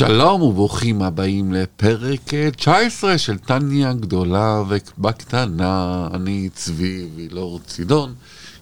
שלום 0.00 0.42
וברוכים 0.42 1.02
הבאים 1.02 1.52
לפרק 1.52 2.34
19 2.56 3.18
של 3.18 3.38
טניה 3.38 3.92
גדולה 3.92 4.62
ובקטנה. 4.68 6.08
אני 6.14 6.48
צבי 6.54 7.06
וילור 7.16 7.60
צידון, 7.66 8.14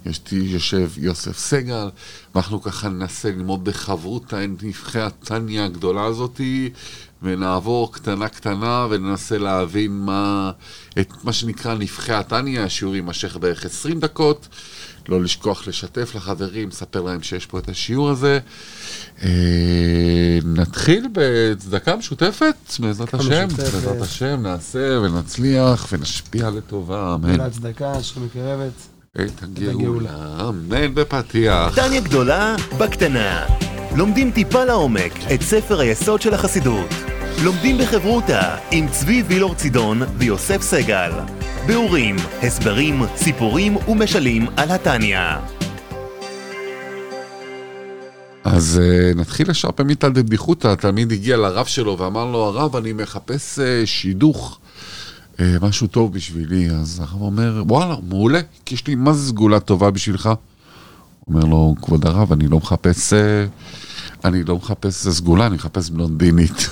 יש 0.07 0.21
לי 0.33 0.39
יושב 0.39 0.91
יוסף 0.97 1.39
סגל, 1.39 1.91
ואנחנו 2.35 2.63
ככה 2.63 2.89
ננסה 2.89 3.31
ללמוד 3.31 3.65
בחברותה 3.65 4.45
את 4.45 4.63
נבחי 4.63 5.01
הטניה 5.01 5.65
הגדולה 5.65 6.05
הזאתי, 6.05 6.71
ונעבור 7.23 7.93
קטנה 7.93 8.29
קטנה 8.29 8.87
וננסה 8.91 9.39
להבין 9.39 9.93
מה, 9.93 10.51
את 11.01 11.13
מה 11.25 11.33
שנקרא 11.33 11.75
נבחי 11.75 12.13
הטניה, 12.13 12.65
השיעור 12.65 12.95
יימשך 12.95 13.37
בערך 13.37 13.65
20 13.65 14.01
דקות. 14.01 14.49
לא 15.09 15.23
לשכוח 15.23 15.69
לשתף 15.69 16.15
לחברים, 16.15 16.69
לספר 16.69 17.03
להם 17.03 17.23
שיש 17.23 17.47
פה 17.47 17.59
את 17.59 17.69
השיעור 17.69 18.11
הזה. 18.11 18.39
אה, 19.23 19.29
נתחיל 20.45 21.09
בצדקה 21.13 21.97
משותפת, 21.97 22.55
בעזרת 22.79 23.15
השם. 23.15 23.49
בעזרת 23.57 24.03
השם, 24.03 24.43
נעשה 24.43 24.99
ונצליח 24.99 25.87
ונשפיע 25.93 26.51
לטובה, 26.51 27.15
אמן. 27.15 27.37
להצדקה 27.37 28.03
שמקרבת. 28.03 28.73
את 29.21 29.43
הגאולה, 29.43 30.49
אמן 30.49 30.95
בפתיח. 30.95 31.75
טניה 31.75 32.01
גדולה 32.01 32.57
בקטנה. 32.79 33.47
לומדים 33.97 34.31
טיפה 34.31 34.65
לעומק 34.65 35.13
את 35.35 35.43
ספר 35.43 35.81
היסוד 35.81 36.23
של 36.23 36.35
החסידות. 36.35 37.08
לומדים 37.45 37.79
בחברותה 37.79 38.57
עם 38.71 38.89
צבי 38.89 39.23
וילור 39.23 39.55
צידון 39.55 40.03
ויוסף 40.19 40.63
סגל. 40.63 41.11
ביאורים, 41.67 42.17
הסברים, 42.43 43.03
סיפורים 43.17 43.77
ומשלים 43.89 44.47
על 44.57 44.71
התניא. 44.71 45.19
אז 48.45 48.81
אה, 48.83 49.15
נתחיל 49.15 49.51
ישר 49.51 49.71
פמיתא 49.71 50.09
דבדיחותא, 50.09 50.69
התלמיד 50.69 51.13
הגיע 51.13 51.37
לרב 51.37 51.67
שלו 51.67 51.99
ואמר 51.99 52.25
לו, 52.25 52.45
הרב, 52.45 52.77
אני 52.77 52.93
מחפש 52.93 53.59
אה, 53.59 53.87
שידוך, 53.87 54.59
אה, 55.41 55.57
משהו 55.63 55.87
טוב 55.87 56.13
בשבילי. 56.13 56.71
אז 56.71 57.01
הרב 57.01 57.23
אומר, 57.23 57.63
וואלה, 57.67 57.95
מעולה, 58.09 58.41
כי 58.65 58.75
יש 58.75 58.87
לי 58.87 58.95
מה 58.95 59.15
סגולה 59.15 59.61
טובה 59.61 59.91
בשבילך? 59.91 60.31
אומר 61.29 61.45
לו, 61.45 61.75
כבוד 61.83 62.07
הרב, 62.07 62.33
אני 62.33 62.49
לא 62.49 62.57
מחפש, 62.57 63.13
אה, 63.13 63.47
אני 64.25 64.45
לא 64.45 64.57
מחפש 64.57 65.09
סגולה, 65.09 65.47
אני 65.47 65.55
מחפש 65.55 65.91
בלונדינית. 65.91 66.71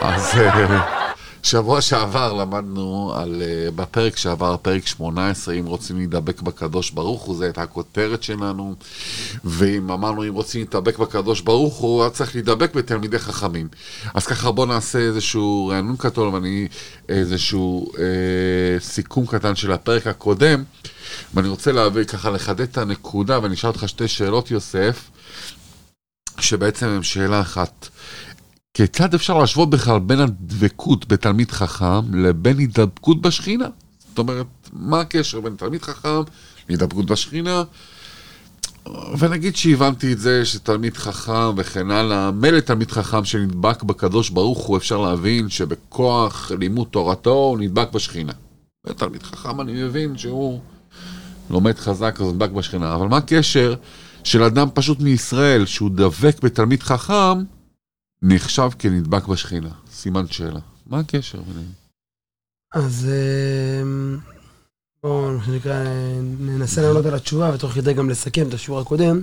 אז 0.00 0.38
אה, 0.38 0.95
שבוע 1.46 1.80
שעבר 1.80 2.32
למדנו 2.32 3.12
על, 3.16 3.42
אה, 3.42 3.70
בפרק 3.70 4.16
שעבר, 4.16 4.56
פרק 4.56 4.86
18, 4.86 5.54
אם 5.54 5.66
רוצים 5.66 5.96
להידבק 5.96 6.40
בקדוש 6.40 6.90
ברוך 6.90 7.22
הוא, 7.22 7.36
זו 7.36 7.44
הייתה 7.44 7.62
הכותרת 7.62 8.22
שלנו. 8.22 8.74
ואם 9.44 9.90
אמרנו, 9.90 10.28
אם 10.28 10.34
רוצים 10.34 10.60
להתדבק 10.60 10.98
בקדוש 10.98 11.40
ברוך 11.40 11.76
הוא, 11.76 12.04
אז 12.04 12.12
צריך 12.12 12.34
להידבק 12.34 12.74
בתלמידי 12.74 13.18
חכמים. 13.18 13.68
אז 14.14 14.26
ככה 14.26 14.50
בואו 14.50 14.66
נעשה 14.66 14.98
איזשהו 14.98 15.68
רענון 15.68 15.96
קטון, 15.96 16.34
ואני 16.34 16.68
איזשהו 17.08 17.92
אה, 17.98 18.80
סיכום 18.80 19.26
קטן 19.26 19.56
של 19.56 19.72
הפרק 19.72 20.06
הקודם. 20.06 20.64
ואני 21.34 21.48
רוצה 21.48 21.72
להביא 21.72 22.04
ככה 22.04 22.30
לחדד 22.30 22.60
את 22.60 22.78
הנקודה, 22.78 23.42
ואני 23.42 23.54
אשאל 23.54 23.70
אותך 23.70 23.88
שתי 23.88 24.08
שאלות, 24.08 24.50
יוסף, 24.50 25.10
שבעצם 26.40 26.86
הן 26.86 27.02
שאלה 27.02 27.40
אחת. 27.40 27.88
כיצד 28.76 29.14
אפשר 29.14 29.38
להשוות 29.38 29.70
בכלל 29.70 29.98
בין 29.98 30.20
הדבקות 30.20 31.08
בתלמיד 31.08 31.50
חכם 31.50 32.14
לבין 32.14 32.58
הידבקות 32.58 33.22
בשכינה? 33.22 33.68
זאת 34.08 34.18
אומרת, 34.18 34.46
מה 34.72 35.00
הקשר 35.00 35.40
בין 35.40 35.54
תלמיד 35.56 35.82
חכם 35.82 36.20
להידבקות 36.68 37.06
בשכינה? 37.06 37.62
ונגיד 39.18 39.56
שהבנתי 39.56 40.12
את 40.12 40.18
זה 40.18 40.44
שתלמיד 40.44 40.96
חכם 40.96 41.54
וכן 41.56 41.90
הלאה, 41.90 42.30
מילא 42.30 42.60
תלמיד 42.60 42.90
חכם 42.90 43.24
שנדבק 43.24 43.82
בקדוש 43.82 44.30
ברוך 44.30 44.58
הוא, 44.58 44.76
אפשר 44.76 44.98
להבין 44.98 45.48
שבכוח 45.48 46.52
לימוד 46.58 46.88
תורתו 46.90 47.30
הוא 47.30 47.58
נדבק 47.58 47.92
בשכינה. 47.92 48.32
ותלמיד 48.86 49.22
חכם 49.22 49.60
אני 49.60 49.82
מבין 49.82 50.18
שהוא 50.18 50.60
לומד 51.50 51.78
חזק 51.78 52.18
אז 52.20 52.26
נדבק 52.26 52.50
בשכינה, 52.50 52.94
אבל 52.94 53.06
מה 53.06 53.16
הקשר 53.16 53.74
של 54.24 54.42
אדם 54.42 54.68
פשוט 54.74 55.00
מישראל 55.00 55.66
שהוא 55.66 55.90
דבק 55.90 56.42
בתלמיד 56.42 56.82
חכם 56.82 57.55
נחשב 58.22 58.68
כנדבק 58.78 59.26
בשכינה? 59.26 59.70
סימן 59.90 60.26
שאלה. 60.26 60.60
מה 60.86 60.98
הקשר 60.98 61.40
ביניהם? 61.42 61.72
אז 62.74 63.08
אה, 63.10 63.82
בואו, 65.02 65.32
מה 65.38 65.44
שנקרא, 65.44 65.84
ננסה 66.40 66.82
לענות 66.82 67.06
על 67.06 67.14
התשובה 67.14 67.54
ותוך 67.54 67.72
כדי 67.72 67.94
גם 67.94 68.10
לסכם 68.10 68.48
את 68.48 68.54
השיעור 68.54 68.80
הקודם. 68.80 69.20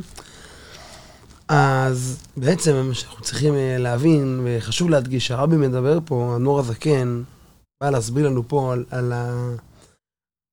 אז 1.48 2.24
בעצם 2.38 2.88
מה 2.88 2.94
שאנחנו 2.94 3.24
צריכים 3.24 3.56
אה, 3.56 3.78
להבין, 3.80 4.42
וחשוב 4.44 4.90
להדגיש, 4.90 5.32
הרבי 5.32 5.56
מדבר 5.56 6.00
פה, 6.06 6.34
הנור 6.36 6.60
הזקן, 6.60 7.24
בא 7.82 7.90
להסביר 7.90 8.28
לנו 8.28 8.48
פה 8.48 8.74
על, 8.74 8.86
על, 8.90 9.14
ה, 9.14 9.50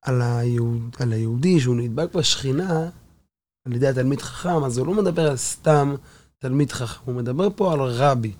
על, 0.03 0.23
היהוד, 0.23 0.97
על 0.99 1.13
היהודי 1.13 1.61
שהוא 1.61 1.77
נדבק 1.77 2.15
בשכינה 2.15 2.89
על 3.67 3.73
ידי 3.73 3.89
התלמיד 3.89 4.21
חכם, 4.21 4.65
אז 4.65 4.79
הוא 4.79 4.87
לא 4.87 4.95
מדבר 4.95 5.31
על 5.31 5.37
סתם 5.37 5.95
תלמיד 6.43 6.73
חכם, 6.73 7.01
הוא 7.05 7.15
מדבר 7.15 7.49
פה 7.57 7.73
על 7.73 7.81
רבי. 7.81 8.33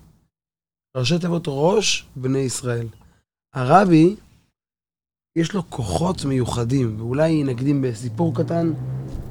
ראשי 0.97 1.19
תיבות 1.19 1.43
ראש 1.47 2.05
בני 2.15 2.39
ישראל. 2.39 2.87
הרבי, 3.53 4.15
יש 5.35 5.53
לו 5.53 5.69
כוחות 5.69 6.25
מיוחדים, 6.25 6.99
ואולי 6.99 7.43
נקדים 7.43 7.81
בסיפור 7.81 8.35
קטן, 8.35 8.73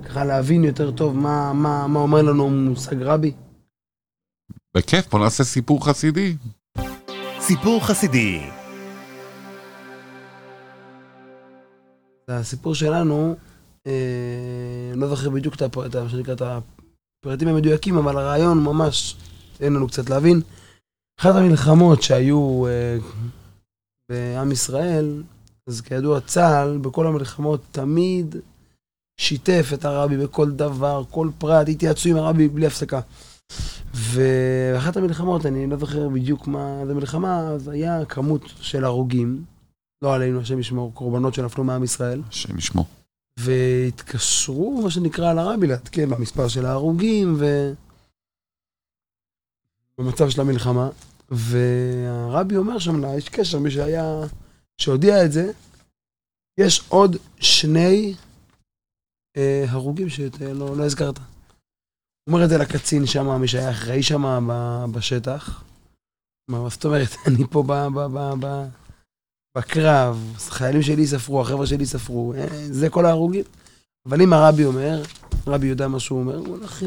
ככה 0.05 0.25
להבין 0.25 0.65
יותר 0.65 0.91
טוב 0.91 1.17
מה, 1.17 1.53
מה, 1.53 1.87
מה 1.87 2.01
אומר 2.01 2.23
לנו 2.23 2.51
מושג 2.51 3.03
רבי. 3.03 3.33
בכיף, 4.77 5.09
בוא 5.11 5.19
נעשה 5.21 5.45
סיפור 5.45 5.87
חסידי. 5.87 6.37
סיפור 7.41 7.87
חסידי. 7.87 8.41
הסיפור 12.29 12.75
שלנו, 12.75 13.37
אה, 13.87 14.93
לא 14.95 15.09
זוכר 15.09 15.31
בדיוק 15.31 15.55
את, 15.55 15.63
הפ- 15.63 15.79
את, 15.79 15.97
את 16.33 16.43
הפרטים 17.21 17.49
המדויקים, 17.49 17.97
אבל 17.97 18.19
הרעיון 18.19 18.65
ממש, 18.65 19.17
תן 19.57 19.73
לנו 19.73 19.89
קצת 19.89 20.11
להבין. 20.11 20.41
אחת 21.21 21.35
המלחמות 21.35 22.03
שהיו 22.03 22.67
אה, 22.67 22.97
בעם 24.09 24.53
ישראל, 24.53 25.23
אז 25.67 25.81
כידוע 25.81 26.21
צה"ל 26.21 26.79
בכל 26.79 27.07
המלחמות 27.07 27.61
תמיד 27.73 28.37
שיתף 29.21 29.71
את 29.75 29.85
הרבי 29.85 30.17
בכל 30.17 30.51
דבר, 30.51 31.03
כל 31.11 31.31
פרט, 31.39 31.69
התייעצו 31.69 32.09
עם 32.09 32.17
הרבי 32.17 32.49
בלי 32.49 32.67
הפסקה. 32.67 33.01
ואחת 33.95 34.97
המלחמות, 34.97 35.47
אני 35.47 35.67
לא 35.67 35.77
זוכר 35.77 36.09
בדיוק 36.09 36.47
מה 36.47 36.83
זה 36.87 36.95
מלחמה, 36.95 37.41
אז 37.41 37.69
היה 37.69 38.05
כמות 38.05 38.43
של 38.61 38.85
הרוגים, 38.85 39.45
לא 40.03 40.15
עלינו, 40.15 40.41
השם 40.41 40.59
ישמור, 40.59 40.95
קורבנות 40.95 41.35
שנפלו 41.35 41.65
מעם 41.65 41.85
ישראל. 41.85 42.23
השם 42.29 42.59
ישמור. 42.59 43.00
והתקשרו, 43.39 44.83
מה 44.83 44.91
שנקרא, 44.91 45.33
לרבי 45.33 45.67
לעדכן 45.67 46.11
במספר 46.11 46.49
של 46.49 46.67
ההרוגים 46.67 47.37
ו... 47.39 47.73
במצב 49.99 50.31
של 50.31 50.41
המלחמה. 50.41 50.89
והרבי 51.31 52.57
אומר 52.57 52.79
שם 52.79 53.01
לה, 53.01 53.17
יש 53.17 53.29
קשר, 53.29 53.59
מי 53.59 53.71
שהיה, 53.71 54.21
שהודיע 54.81 55.25
את 55.25 55.33
זה, 55.33 55.53
יש 56.61 56.83
עוד 56.89 57.17
שני 57.41 58.15
אה, 59.37 59.65
הרוגים 59.69 60.09
שאתה 60.09 60.53
לא, 60.53 60.85
הזכרת. 60.85 61.19
הוא 61.19 62.35
אומר 62.35 62.45
את 62.45 62.49
זה 62.49 62.59
לקצין 62.59 63.07
שם, 63.07 63.41
מי 63.41 63.49
שהיה 63.49 63.71
אחראי 63.71 64.03
שם 64.03 64.49
ב- 64.49 64.85
בשטח. 64.97 65.65
מה 66.49 66.69
זאת 66.69 66.85
אומרת, 66.85 67.09
אני 67.27 67.45
פה 67.51 67.63
ב... 67.67 67.73
ב, 67.73 67.99
ב, 67.99 68.47
ב 68.47 68.69
בקרב, 69.59 70.35
חיילים 70.39 70.83
שלי 70.83 71.07
ספרו, 71.07 71.41
החבר'ה 71.41 71.67
שלי 71.67 71.87
ספרו, 71.87 72.35
אה, 72.35 72.47
זה 72.71 72.91
כל 72.91 73.07
ההרוגים. 73.07 73.45
אבל 74.09 74.23
אם 74.23 74.33
הרבי 74.33 74.65
אומר, 74.65 75.03
רבי 75.47 75.67
יודע 75.67 75.89
מה 75.89 76.01
שהוא 76.01 76.21
אומר, 76.21 76.37
הוא 76.37 76.49
הולך, 76.49 76.83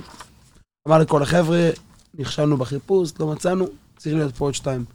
אמר 0.87 0.99
לכל 0.99 1.23
החבר'ה, 1.23 1.69
נכשלנו 2.13 2.57
בחיפוש, 2.57 3.11
לא 3.19 3.27
מצאנו, 3.27 3.65
צריך 3.97 4.15
להיות 4.15 4.35
פה 4.35 4.45
עוד 4.45 4.53
שתיים. 4.53 4.85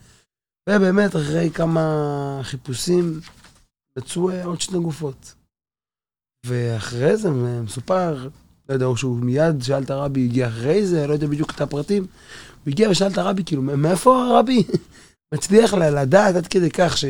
ובאמת, 0.69 1.17
אחרי 1.17 1.51
כמה 1.51 2.41
חיפושים, 2.43 3.21
מצאו 3.99 4.31
אה, 4.31 4.45
עוד 4.45 4.61
שתי 4.61 4.79
גופות. 4.79 5.35
ואחרי 6.47 7.17
זה 7.17 7.29
אה, 7.29 7.63
מסופר, 7.63 8.29
לא 8.69 8.75
יודע, 8.75 8.87
שהוא 8.97 9.17
מיד 9.17 9.63
שאל 9.63 9.83
את 9.83 9.91
הרבי, 9.91 10.25
הגיע 10.25 10.49
אחרי 10.49 10.87
זה, 10.87 11.07
לא 11.07 11.13
יודע 11.13 11.27
בדיוק 11.27 11.51
את 11.51 11.61
הפרטים, 11.61 12.03
הוא 12.65 12.73
הגיע 12.73 12.91
ושאל 12.91 13.07
את 13.13 13.19
הרבי, 13.19 13.45
כאילו, 13.45 13.63
מאיפה 13.63 14.25
הרבי 14.25 14.65
מצליח 15.35 15.75
לדעת 15.75 16.35
עד 16.35 16.47
כדי 16.47 16.71
כך 16.71 16.99
ש... 16.99 17.05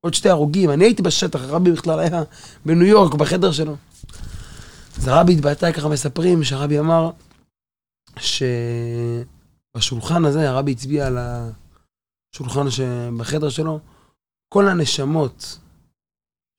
עוד 0.00 0.14
שתי 0.14 0.28
הרוגים, 0.28 0.70
אני 0.70 0.84
הייתי 0.84 1.02
בשטח, 1.02 1.40
הרבי 1.40 1.72
בכלל 1.72 2.00
היה 2.00 2.22
בניו 2.66 2.86
יורק, 2.86 3.14
בחדר 3.14 3.52
שלו. 3.52 3.76
אז 4.96 5.08
הרבי 5.08 5.32
התבטא, 5.32 5.72
ככה 5.72 5.88
מספרים, 5.88 6.44
שהרבי 6.44 6.78
אמר 6.78 7.10
שבשולחן 9.76 10.24
הזה, 10.24 10.50
הרבי 10.50 10.72
הצביע 10.72 11.06
על 11.06 11.18
השולחן 11.18 12.70
שבחדר 12.70 13.48
שלו, 13.48 13.80
כל 14.48 14.68
הנשמות 14.68 15.58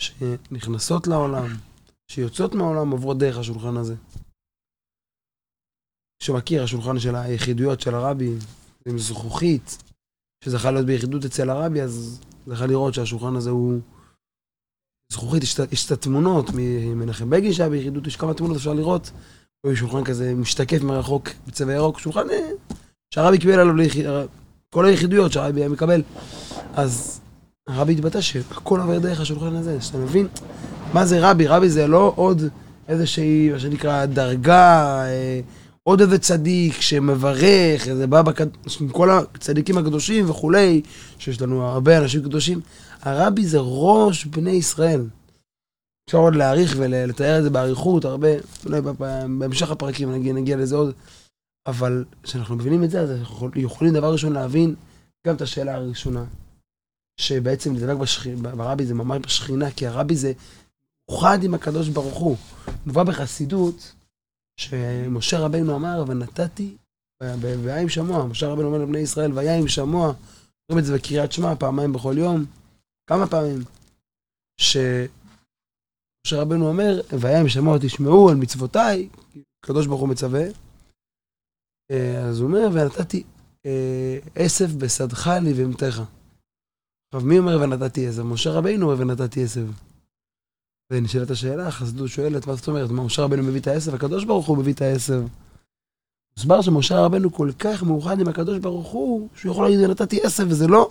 שנכנסות 0.01 1.07
לעולם, 1.07 1.47
שיוצאות 2.07 2.53
מהעולם 2.53 2.91
עוברות 2.91 3.17
דרך 3.17 3.37
השולחן 3.37 3.77
הזה. 3.77 3.95
שמכיר, 6.23 6.63
השולחן 6.63 6.99
של 6.99 7.15
היחידויות 7.15 7.81
של 7.81 7.95
הרבי, 7.95 8.33
עם 8.87 8.99
זכוכית, 8.99 9.83
שזכה 10.43 10.71
להיות 10.71 10.85
ביחידות 10.85 11.25
אצל 11.25 11.49
הרבי, 11.49 11.81
אז 11.81 12.19
זכה 12.47 12.65
לראות 12.65 12.93
שהשולחן 12.93 13.35
הזה 13.35 13.49
הוא 13.49 13.79
זכוכית, 15.11 15.43
יש, 15.71 15.85
את 15.85 15.91
התמונות 15.91 16.49
ממנחם 16.53 17.29
בגין 17.29 17.53
שהיה 17.53 17.69
ביחידות, 17.69 18.07
יש 18.07 18.15
כמה 18.15 18.33
תמונות, 18.33 18.57
אפשר 18.57 18.73
לראות. 18.73 19.11
הוא 19.65 19.75
שולחן 19.75 20.03
כזה 20.03 20.33
משתקף 20.35 20.81
מרחוק 20.81 21.29
בצבע 21.47 21.73
ירוק, 21.73 21.99
שולחן 21.99 22.29
אה, 22.29 22.49
שהרבי 23.13 23.37
קיבל 23.37 23.59
עליו 23.59 23.75
ליחיד, 23.75 24.05
כל 24.69 24.85
היחידויות 24.85 25.31
שהרבי 25.31 25.59
היה 25.59 25.69
מקבל. 25.69 26.01
אז 26.73 27.21
הרבי 27.67 27.93
התבטא 27.93 28.21
שהכל 28.21 28.79
עובר 28.79 28.99
דרך 28.99 29.21
השולחן 29.21 29.55
הזה, 29.55 29.81
שאתה 29.81 29.97
מבין? 29.97 30.27
מה 30.93 31.05
זה 31.05 31.29
רבי? 31.29 31.47
רבי 31.47 31.69
זה 31.69 31.87
לא 31.87 32.13
עוד 32.15 32.41
איזושהי, 32.87 33.49
מה 33.49 33.59
שנקרא, 33.59 34.05
דרגה, 34.05 35.03
אה, 35.03 35.41
עוד 35.83 36.01
איזה 36.01 36.19
צדיק 36.19 36.81
שמברך, 36.81 37.87
איזה 37.87 38.07
בא 38.07 38.21
בקדוש, 38.21 38.81
עם 38.81 38.89
כל 38.89 39.09
הצדיקים 39.11 39.77
הקדושים 39.77 40.29
וכולי, 40.29 40.81
שיש 41.19 41.41
לנו 41.41 41.63
הרבה 41.63 41.97
אנשים 41.97 42.23
קדושים. 42.23 42.61
הרבי 43.01 43.45
זה 43.45 43.57
ראש 43.61 44.25
בני 44.25 44.51
ישראל. 44.51 45.01
אפשר 46.05 46.17
עוד 46.17 46.35
להעריך 46.35 46.75
ולתאר 46.77 47.37
את 47.37 47.43
זה 47.43 47.49
באריכות, 47.49 48.05
הרבה, 48.05 48.27
אולי 48.65 48.81
בהמשך 49.39 49.71
הפרקים 49.71 50.11
נגיע, 50.11 50.33
נגיע 50.33 50.57
לזה 50.57 50.75
עוד. 50.75 50.93
אבל 51.67 52.05
כשאנחנו 52.23 52.55
מבינים 52.55 52.83
את 52.83 52.89
זה, 52.89 53.01
אז 53.01 53.11
אנחנו 53.11 53.49
יכולים 53.55 53.93
דבר 53.93 54.11
ראשון 54.11 54.33
להבין 54.33 54.75
גם 55.27 55.35
את 55.35 55.41
השאלה 55.41 55.75
הראשונה. 55.75 56.25
שבעצם 57.17 57.75
לדבק 57.75 57.97
בשכינה, 57.97 58.55
ברבי 58.55 58.85
זה 58.85 58.93
ממש 58.93 59.21
בשכינה, 59.23 59.71
כי 59.71 59.87
הרבי 59.87 60.15
זה 60.15 60.33
אוחד 61.09 61.43
עם 61.43 61.53
הקדוש 61.53 61.89
ברוך 61.89 62.17
הוא. 62.17 62.37
מובא 62.85 63.03
בחסידות, 63.03 63.93
שמשה 64.57 65.39
רבנו 65.39 65.75
אמר, 65.75 66.03
ונתתי, 66.07 66.77
והיה 67.21 67.81
עם 67.81 67.89
שמוע, 67.89 68.25
משה 68.25 68.47
רבנו 68.47 68.67
אומר 68.67 68.77
לבני 68.77 68.99
ישראל, 68.99 69.33
והיה 69.33 69.57
עם 69.57 69.67
שמוע, 69.67 70.13
אומרים 70.69 70.79
את 70.79 70.85
זה 70.85 70.97
בקריאת 70.97 71.31
שמע 71.31 71.55
פעמיים 71.55 71.93
בכל 71.93 72.15
יום, 72.17 72.45
כמה 73.09 73.27
פעמים, 73.27 73.59
שמשה 74.61 76.41
רבנו 76.41 76.67
אומר, 76.67 77.01
והיה 77.19 77.39
עם 77.39 77.49
שמוע 77.49 77.77
תשמעו 77.81 78.29
על 78.29 78.35
מצוותיי, 78.35 79.09
הקדוש 79.63 79.87
ברוך 79.87 80.01
הוא 80.01 80.09
מצווה, 80.09 80.43
אה, 81.91 82.19
אז 82.19 82.39
הוא 82.39 82.47
אומר, 82.47 82.67
ונתתי 82.73 83.23
אה, 83.65 84.17
עשב 84.35 84.79
בשדך 84.79 85.29
לי 85.43 85.53
ואמתך. 85.53 86.01
עכשיו, 87.13 87.27
מי 87.27 87.39
אומר 87.39 87.61
ונתתי 87.61 88.07
עשב? 88.07 88.21
משה 88.21 88.49
רבינו 88.51 88.91
אומר 88.91 89.01
ונתתי 89.01 89.43
עשב. 89.43 89.67
ונשאלת 90.91 91.31
השאלה, 91.31 91.71
חסדות 91.71 92.09
שואלת, 92.09 92.47
מה 92.47 92.55
זאת 92.55 92.67
אומרת? 92.67 92.91
מה, 92.91 93.03
משה 93.03 93.21
רבנו 93.21 93.43
מביא 93.43 93.59
את 93.61 93.67
העשב? 93.67 93.95
הקדוש 93.95 94.25
ברוך 94.25 94.47
הוא 94.47 94.57
מביא 94.57 94.73
את 94.73 94.81
העשב. 94.81 95.23
מוסבר 96.37 96.61
שמשה 96.61 96.99
רבנו 96.99 97.33
כל 97.33 97.51
כך 97.59 97.83
מאוחד 97.83 98.19
עם 98.19 98.27
הקדוש 98.27 98.59
ברוך 98.59 98.87
הוא, 98.87 99.27
שהוא 99.35 99.51
יכול 99.51 99.65
להגיד 99.65 99.79
ונתתי 99.79 100.19
עשב, 100.23 100.45
וזה 100.49 100.67
לא, 100.67 100.89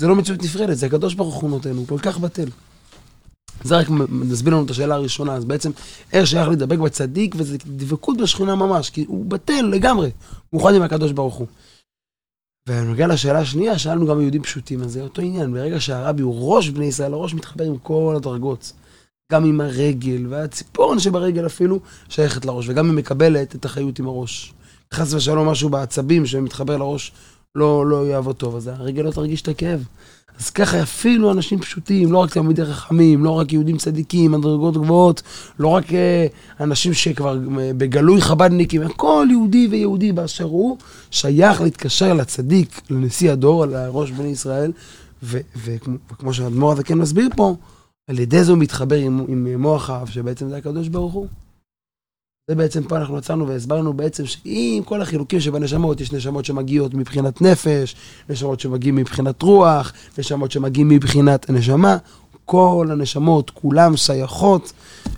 זה 0.00 0.06
לא 0.06 0.16
מציאות 0.16 0.42
נפרדת, 0.42 0.76
זה 0.76 0.86
הקדוש 0.86 1.14
ברוך 1.14 1.34
הוא 1.34 1.50
נותן, 1.50 1.76
הוא 1.76 1.86
כל 1.86 1.98
כך 1.98 2.18
בטל. 2.18 2.48
זה 3.64 3.76
רק 3.76 3.86
מסביר 4.08 4.54
לנו 4.54 4.64
את 4.64 4.70
השאלה 4.70 4.94
הראשונה, 4.94 5.34
אז 5.34 5.44
בעצם 5.44 5.70
איך 6.12 6.26
שייך 6.26 6.48
להידבק 6.48 6.78
בצדיק, 6.78 7.34
וזה 7.38 7.56
דבקות 7.66 8.16
בשכינה 8.16 8.54
ממש, 8.54 8.90
כי 8.90 9.04
הוא 9.08 9.26
בטל 9.26 9.62
לגמרי, 9.72 10.10
מאוחד 10.52 10.74
עם 10.74 10.82
הקדוש 10.82 11.12
ברוך 11.12 11.34
הוא. 11.34 11.46
ונוגע 12.68 13.06
לשאלה 13.06 13.38
השנייה, 13.38 13.78
שאלנו 13.78 14.06
גם 14.06 14.20
יהודים 14.20 14.42
פשוטים, 14.42 14.82
אז 14.82 14.92
זה 14.92 15.02
אותו 15.02 15.22
עניין, 15.22 15.52
ברגע 15.52 15.80
שהרבי 15.80 16.22
הוא 16.22 16.54
ראש 16.54 16.68
בני 16.68 16.84
ישראל, 16.84 17.12
הראש 17.12 17.34
מתחבר 17.34 17.64
עם 17.64 17.78
כל 17.78 18.14
הדרגות. 18.16 18.72
גם 19.32 19.44
עם 19.44 19.60
הרגל, 19.60 20.26
והציפורן 20.28 20.98
שברגל 20.98 21.46
אפילו 21.46 21.80
שייכת 22.08 22.44
לראש, 22.44 22.68
וגם 22.68 22.86
היא 22.86 22.94
מקבלת 22.94 23.54
את 23.54 23.64
החיות 23.64 23.98
עם 23.98 24.06
הראש. 24.06 24.52
חס 24.94 25.14
ושלום 25.14 25.48
משהו 25.48 25.68
בעצבים 25.68 26.26
שמתחבר 26.26 26.76
לראש 26.76 27.12
לא, 27.54 27.86
לא 27.86 28.06
יעבוד 28.06 28.36
טוב, 28.36 28.56
אז 28.56 28.66
הרגל 28.66 29.02
לא 29.02 29.10
תרגיש 29.10 29.42
את 29.42 29.48
הכאב. 29.48 29.84
אז 30.38 30.50
ככה 30.50 30.82
אפילו 30.82 31.32
אנשים 31.32 31.58
פשוטים, 31.58 32.12
לא 32.12 32.18
רק 32.18 32.32
תלמידי 32.32 32.64
חכמים, 32.64 33.24
לא 33.24 33.30
רק 33.30 33.52
יהודים 33.52 33.76
צדיקים, 33.76 34.30
מדרגות 34.30 34.76
גבוהות, 34.76 35.22
לא 35.58 35.68
רק 35.68 35.92
אה, 35.92 36.26
אנשים 36.60 36.94
שכבר 36.94 37.34
אה, 37.34 37.70
בגלוי 37.76 38.20
חב"דניקים, 38.20 38.88
כל 38.88 39.26
יהודי 39.30 39.68
ויהודי 39.70 40.12
באשר 40.12 40.44
הוא, 40.44 40.76
שייך 41.10 41.60
להתקשר 41.60 42.14
לצדיק, 42.14 42.80
לנשיא 42.90 43.32
הדור, 43.32 43.66
לראש 43.66 44.10
בני 44.10 44.28
ישראל, 44.28 44.72
וכמו 45.22 46.34
שהאדמו"ר 46.34 46.72
הזה 46.72 46.84
כן 46.84 46.98
מסביר 46.98 47.28
פה, 47.36 47.56
על 48.06 48.18
ידי 48.18 48.44
זה 48.44 48.50
הוא 48.50 48.58
מתחבר 48.58 48.96
עם, 48.96 49.24
עם 49.28 49.60
מוח 49.62 49.90
האב, 49.90 50.08
שבעצם 50.08 50.48
זה 50.48 50.56
הקדוש 50.56 50.88
ברוך 50.88 51.12
הוא. 51.12 51.26
זה 52.50 52.54
בעצם 52.54 52.82
פה 52.82 52.96
אנחנו 52.96 53.18
יצאנו 53.18 53.48
והסברנו 53.48 53.92
בעצם 53.92 54.26
שעם 54.26 54.82
כל 54.84 55.02
החילוקים 55.02 55.40
שבנשמות, 55.40 56.00
יש 56.00 56.12
נשמות 56.12 56.44
שמגיעות 56.44 56.94
מבחינת 56.94 57.42
נפש, 57.42 57.96
נשמות 58.28 58.60
שמגיעים 58.60 58.96
מבחינת 58.96 59.42
רוח, 59.42 59.92
נשמות 60.18 60.50
שמגיעים 60.50 60.88
מבחינת 60.88 61.50
הנשמה, 61.50 61.96
כל 62.44 62.88
הנשמות, 62.90 63.50
כולם 63.50 63.96
שייכות 63.96 64.72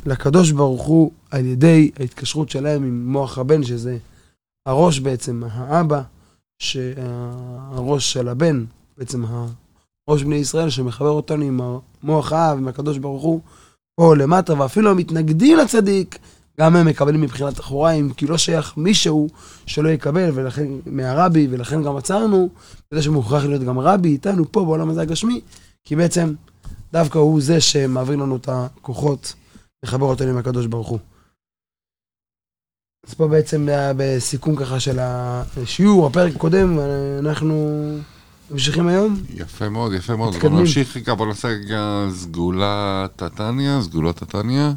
לקדוש 0.07 0.51
ברוך 0.51 0.83
הוא 0.83 1.11
על 1.31 1.47
ידי 1.47 1.91
ההתקשרות 1.99 2.51
שלהם 2.51 2.85
עם 2.85 3.13
מוח 3.13 3.39
הבן, 3.39 3.63
שזה 3.63 3.99
הראש 4.67 5.01
בעצם, 5.01 5.43
האבא, 5.51 6.03
שהראש 6.59 8.13
של 8.13 8.29
הבן, 8.29 8.65
בעצם 8.99 9.25
ראש 10.09 10.23
בני 10.23 10.37
ישראל 10.37 10.71
שמחבר 10.71 11.11
אותנו 11.11 11.45
עם 11.45 11.61
המוח 12.03 12.33
האב, 12.33 12.59
עם 12.59 12.69
הקדוש 12.69 12.99
ברוך 12.99 13.23
הוא, 13.23 13.41
פה 14.01 14.17
למטה, 14.17 14.61
ואפילו 14.61 14.91
המתנגדים 14.91 15.59
לצדיק, 15.59 16.19
גם 16.61 16.77
הם 16.77 16.87
מקבלים 16.87 17.21
מבחינת 17.21 17.61
אחוריים, 17.61 18.13
כי 18.13 18.27
לא 18.27 18.39
שייך 18.39 18.77
מישהו 18.77 19.29
שלא 19.67 19.89
יקבל, 19.89 20.31
ולכן, 20.35 20.67
מהרבי, 20.87 21.49
ולכן 21.51 21.83
גם 21.83 21.97
עצרנו, 21.97 22.49
בזה 22.93 23.03
שמוכרח 23.03 23.45
להיות 23.45 23.63
גם 23.63 23.79
רבי 23.79 24.09
איתנו 24.09 24.53
פה 24.53 24.65
בעולם 24.65 24.91
הזה 24.91 25.03
הגשמי, 25.03 25.41
כי 25.85 25.97
בעצם 25.97 26.35
דווקא 26.93 27.19
הוא 27.19 27.41
זה 27.41 27.61
שמעביר 27.61 28.17
לנו 28.17 28.37
את 28.37 28.49
הכוחות 28.49 29.35
לחבר 29.85 30.07
אותנו 30.07 30.31
עם 30.31 30.39
הקדוש 30.39 30.67
ברוך 30.67 30.89
הוא. 30.89 30.99
אז 33.07 33.15
פה 33.15 33.29
בעצם 33.29 33.67
בסיכום 33.97 34.57
ככה 34.57 34.81
של 34.81 34.99
השיעור, 35.01 36.07
הפרק 36.07 36.37
הקודם, 36.37 36.79
אנחנו 37.19 37.89
ממשיכים 38.51 38.89
היום? 38.89 39.23
יפה 39.35 39.69
מאוד, 39.69 39.93
יפה 39.93 40.17
מאוד. 40.17 40.35
בוא 40.37 40.51
נמשיך 40.51 40.97
רגע, 40.97 41.15
בוא 41.15 41.27
נעשה 41.27 41.49
רגע 41.49 42.07
סגולת 42.15 43.23
התניא, 43.23 43.81
סגולות 43.81 44.23
התניא. 44.23 44.69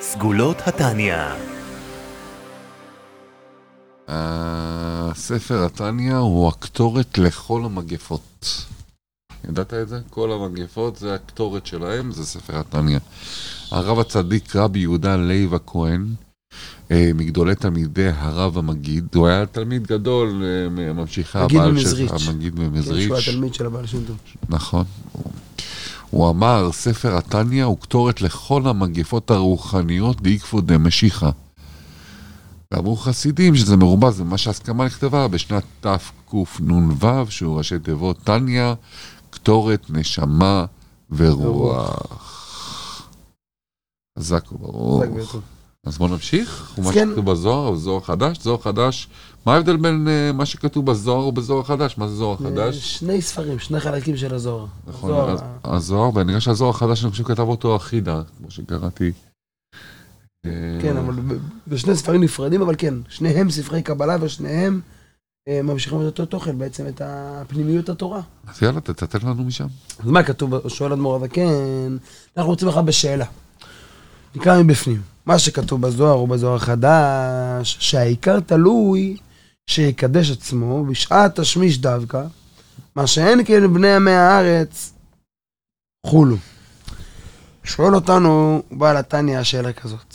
סגולות 0.00 0.56
התניא. 0.66 1.16
ספר 5.14 5.64
התניא 5.64 6.14
הוא 6.16 6.48
הקטורת 6.48 7.18
לכל 7.18 7.64
המגפות. 7.64 8.66
ידעת 9.48 9.74
את 9.74 9.88
זה? 9.88 10.00
כל 10.10 10.32
המגפות 10.32 10.96
זה 10.96 11.14
הקטורת 11.14 11.66
שלהם, 11.66 12.12
זה 12.12 12.26
ספר 12.26 12.58
התניא. 12.58 12.98
הרב 13.70 13.98
הצדיק 13.98 14.56
רבי 14.56 14.78
יהודה 14.78 15.16
לייב 15.16 15.54
הכהן 15.54 16.06
אה, 16.08 16.31
מגדולי 16.90 17.54
תלמידי 17.54 18.08
הרב 18.08 18.58
המגיד, 18.58 19.06
הוא 19.14 19.26
היה 19.26 19.46
תלמיד 19.46 19.86
גדול, 19.86 20.42
אה, 20.44 20.92
ממשיכי 20.92 21.38
הבעל 21.38 21.78
של 21.78 22.06
המגיד 22.30 22.60
ממזריץ'. 22.60 23.08
כן, 23.08 23.20
שהוא 23.20 23.32
התלמיד 23.32 23.54
של 23.54 23.66
הבעל 23.66 23.86
שם 23.86 24.04
טוב. 24.04 24.16
נכון. 24.48 24.84
הוא 26.10 26.30
אמר, 26.30 26.72
ספר 26.72 27.16
התניא 27.16 27.64
הוא 27.64 27.80
כתורת 27.80 28.22
לכל 28.22 28.62
המגפות 28.66 29.30
הרוחניות 29.30 30.22
דאיקפו 30.22 30.60
דמשיחא. 30.60 31.30
ואמרו 32.72 32.96
חסידים 32.96 33.56
שזה 33.56 33.76
מרובע, 33.76 34.10
זה 34.10 34.24
מה 34.24 34.38
שההסכמה 34.38 34.84
נכתבה 34.86 35.28
בשנת 35.28 35.62
תקנ"ו, 35.80 37.26
שהוא 37.28 37.58
ראשי 37.58 37.78
תיבות 37.78 38.16
תניא, 38.24 38.72
כתורת, 39.32 39.86
נשמה 39.90 40.64
ורוח. 41.10 43.08
חזק 44.18 44.52
וברוך. 44.52 45.36
אז 45.86 45.98
בואו 45.98 46.08
נמשיך, 46.08 46.72
מה 46.78 46.92
כן. 46.92 47.08
שכתוב 47.08 47.30
בזוהר, 47.30 47.74
זוהר 47.74 48.00
חדש, 48.00 48.38
זוהר 48.40 48.58
חדש, 48.58 49.08
מה 49.46 49.54
ההבדל 49.54 49.76
בין 49.76 50.06
uh, 50.06 50.36
מה 50.36 50.46
שכתוב 50.46 50.86
בזוהר 50.86 51.26
ובזוהר 51.26 51.62
חדש? 51.62 51.98
מה 51.98 52.08
זה 52.08 52.14
זוהר 52.14 52.36
אה, 52.40 52.50
חדש? 52.50 52.98
שני 52.98 53.22
ספרים, 53.22 53.58
שני 53.58 53.80
חלקים 53.80 54.16
של 54.16 54.34
הזוהר. 54.34 54.66
נכון, 54.86 55.10
הזוהר, 55.10 55.30
אז, 55.30 55.40
הזוהר, 55.64 56.16
ואני 56.16 56.32
רואה 56.32 56.40
שהזוהר 56.40 56.70
החדש, 56.70 57.04
אני 57.04 57.10
חושב 57.10 57.24
כתב 57.24 57.42
אותו 57.42 57.76
אחידה, 57.76 58.22
כמו 58.38 58.50
שקראתי. 58.50 59.12
כן, 60.82 60.96
אבל 60.96 61.14
בשני 61.68 61.96
ספרים 61.96 62.22
נפרדים, 62.22 62.62
אבל 62.62 62.74
כן, 62.78 62.94
שניהם 63.08 63.50
ספרי 63.50 63.82
קבלה 63.82 64.16
ושניהם 64.20 64.80
אה, 65.48 65.62
ממשיכים 65.62 66.00
את 66.00 66.06
אותו 66.06 66.26
תוכן, 66.26 66.58
בעצם 66.58 66.86
את 66.86 67.02
הפנימיות 67.04 67.88
התורה. 67.88 68.20
אז 68.46 68.62
יאללה, 68.62 68.80
תתתן 68.80 69.18
לנו 69.22 69.44
משם. 69.44 69.66
אז 69.98 70.06
מה 70.06 70.22
כתוב, 70.22 70.68
שואל 70.68 70.92
אדמו"ר 70.92 71.16
הזקן, 71.16 71.96
אנחנו 72.36 72.50
רוצים 72.50 72.68
לך 72.68 72.76
בשאלה. 72.76 73.26
נקרא 74.34 74.62
מבפנים. 74.62 75.02
מה 75.26 75.38
שכתוב 75.38 75.80
בזוהר 75.80 76.14
או 76.14 76.26
בזוהר 76.26 76.54
החדש, 76.54 77.76
שהעיקר 77.80 78.40
תלוי 78.40 79.16
שיקדש 79.66 80.30
עצמו 80.30 80.84
בשעת 80.84 81.40
תשמיש 81.40 81.78
דווקא, 81.78 82.24
מה 82.96 83.06
שאין 83.06 83.44
כן 83.44 83.74
בני 83.74 83.94
עמי 83.94 84.10
הארץ 84.10 84.92
חולו. 86.06 86.36
שואל 87.64 87.94
אותנו 87.94 88.62
בעל 88.70 88.96
התניא 88.96 89.42
שאלה 89.42 89.72
כזאת. 89.72 90.14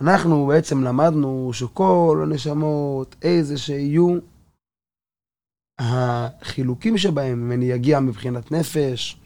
אנחנו 0.00 0.46
בעצם 0.46 0.84
למדנו 0.84 1.50
שכל 1.52 2.20
הנשמות, 2.22 3.16
איזה 3.22 3.58
שיהיו, 3.58 4.18
החילוקים 5.78 6.98
שבהם, 6.98 7.46
אם 7.46 7.52
אני 7.52 7.74
אגיע 7.74 8.00
מבחינת 8.00 8.52
נפש, 8.52 9.16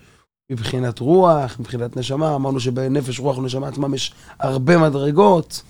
מבחינת 0.50 0.98
רוח, 0.98 1.60
מבחינת 1.60 1.96
נשמה, 1.96 2.34
אמרנו 2.34 2.60
שבנפש, 2.60 3.20
רוח 3.20 3.38
ונשמה 3.38 3.68
עצמם 3.68 3.94
יש 3.94 4.14
הרבה 4.38 4.78
מדרגות. 4.78 5.62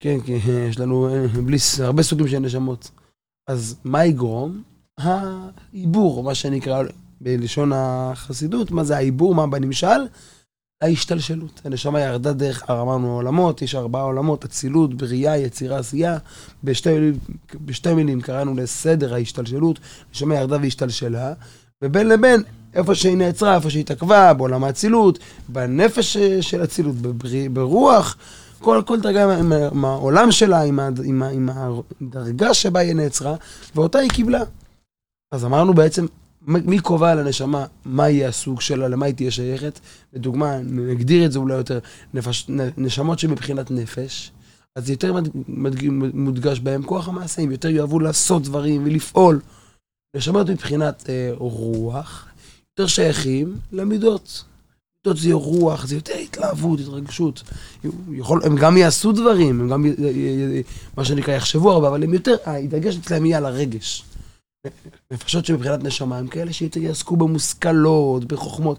כן, 0.00 0.20
כי 0.20 0.32
יש 0.68 0.78
לנו 0.78 1.08
אה, 1.08 1.28
בלי, 1.28 1.56
הרבה 1.82 2.02
סוגים 2.02 2.28
של 2.28 2.38
נשמות. 2.38 2.90
אז 3.48 3.76
מה 3.84 4.04
יגרום? 4.04 4.62
העיבור, 4.98 6.22
מה 6.22 6.34
שנקרא 6.34 6.82
בלשון 7.20 7.72
החסידות, 7.74 8.70
מה 8.70 8.84
זה 8.84 8.96
העיבור, 8.96 9.34
מה 9.34 9.46
בנמשל? 9.46 10.06
ההשתלשלות. 10.82 11.60
הנשמה 11.64 12.00
ירדה 12.00 12.32
דרך, 12.32 12.70
אמרנו 12.70 13.14
עולמות, 13.14 13.62
יש 13.62 13.74
ארבעה 13.74 14.02
עולמות, 14.02 14.44
אצילות, 14.44 14.94
בריאה, 14.94 15.36
יצירה, 15.36 15.78
עשייה. 15.78 16.18
בשתי, 16.64 16.90
בשתי 17.64 17.94
מילים 17.94 18.20
קראנו 18.20 18.54
לסדר 18.54 19.14
ההשתלשלות, 19.14 19.78
הנשמה 20.08 20.34
ירדה 20.34 20.56
והשתלשלה, 20.62 21.32
ובין 21.84 22.08
לבין, 22.08 22.42
איפה 22.74 22.94
שהיא 22.94 23.16
נעצרה, 23.16 23.54
איפה 23.54 23.70
שהיא 23.70 23.80
התעכבה, 23.80 24.34
בעולם 24.34 24.64
האצילות, 24.64 25.18
בנפש 25.48 26.16
של 26.40 26.64
אצילות, 26.64 26.94
ברוח, 27.52 28.16
כל, 28.58 28.82
כל 28.86 29.00
דרגה 29.00 29.38
עם, 29.38 29.52
עם 29.52 29.84
העולם 29.84 30.32
שלה, 30.32 30.62
עם, 30.62 30.80
עם, 31.04 31.22
עם 31.22 31.48
הדרגה 31.52 32.54
שבה 32.54 32.80
היא 32.80 32.94
נעצרה, 32.94 33.36
ואותה 33.74 33.98
היא 33.98 34.10
קיבלה. 34.10 34.42
אז 35.32 35.44
אמרנו 35.44 35.74
בעצם, 35.74 36.06
מי 36.46 36.78
קובע 36.78 37.14
לנשמה 37.14 37.66
מה 37.84 38.08
יהיה 38.08 38.28
הסוג 38.28 38.60
שלה, 38.60 38.88
למה 38.88 39.06
היא 39.06 39.14
תהיה 39.14 39.30
שייכת? 39.30 39.80
לדוגמה, 40.12 40.58
נגדיר 40.58 41.26
את 41.26 41.32
זה 41.32 41.38
אולי 41.38 41.54
יותר, 41.54 41.78
נפש, 42.14 42.46
נשמות 42.76 43.18
שמבחינת 43.18 43.70
נפש, 43.70 44.32
אז 44.76 44.90
יותר 44.90 45.14
מודגש 46.14 46.60
בהם 46.60 46.82
כוח 46.82 47.08
המעשה, 47.08 47.42
הם 47.42 47.50
יותר 47.50 47.68
יאהבו 47.68 48.00
לעשות 48.00 48.42
דברים 48.42 48.82
ולפעול. 48.84 49.40
נשמות 50.16 50.50
מבחינת 50.50 51.04
אה, 51.08 51.30
רוח, 51.38 52.27
יותר 52.78 52.86
שייכים 52.86 53.56
למידות. 53.72 54.44
מידות 55.06 55.22
זה 55.22 55.32
רוח, 55.32 55.86
זה 55.86 55.94
יותר 55.94 56.14
התלהבות, 56.14 56.80
התרגשות. 56.80 57.42
יכול, 58.12 58.40
הם 58.44 58.56
גם 58.56 58.76
יעשו 58.76 59.12
דברים, 59.12 59.60
הם 59.60 59.68
גם, 59.68 59.86
מה 60.96 61.04
שנקרא, 61.04 61.34
יחשבו 61.34 61.72
הרבה, 61.72 61.88
אבל 61.88 62.02
הם 62.02 62.14
יותר, 62.14 62.36
הדגש 62.46 62.96
אצלם 62.96 63.26
יהיה 63.26 63.38
על 63.38 63.46
הרגש. 63.46 64.04
נפשות 65.12 65.46
שמבחינת 65.46 65.84
נשמה 65.84 66.18
הם 66.18 66.26
כאלה 66.26 66.52
שיותר 66.52 66.80
יעסקו 66.80 67.16
במושכלות, 67.16 68.24
בחוכמות. 68.24 68.78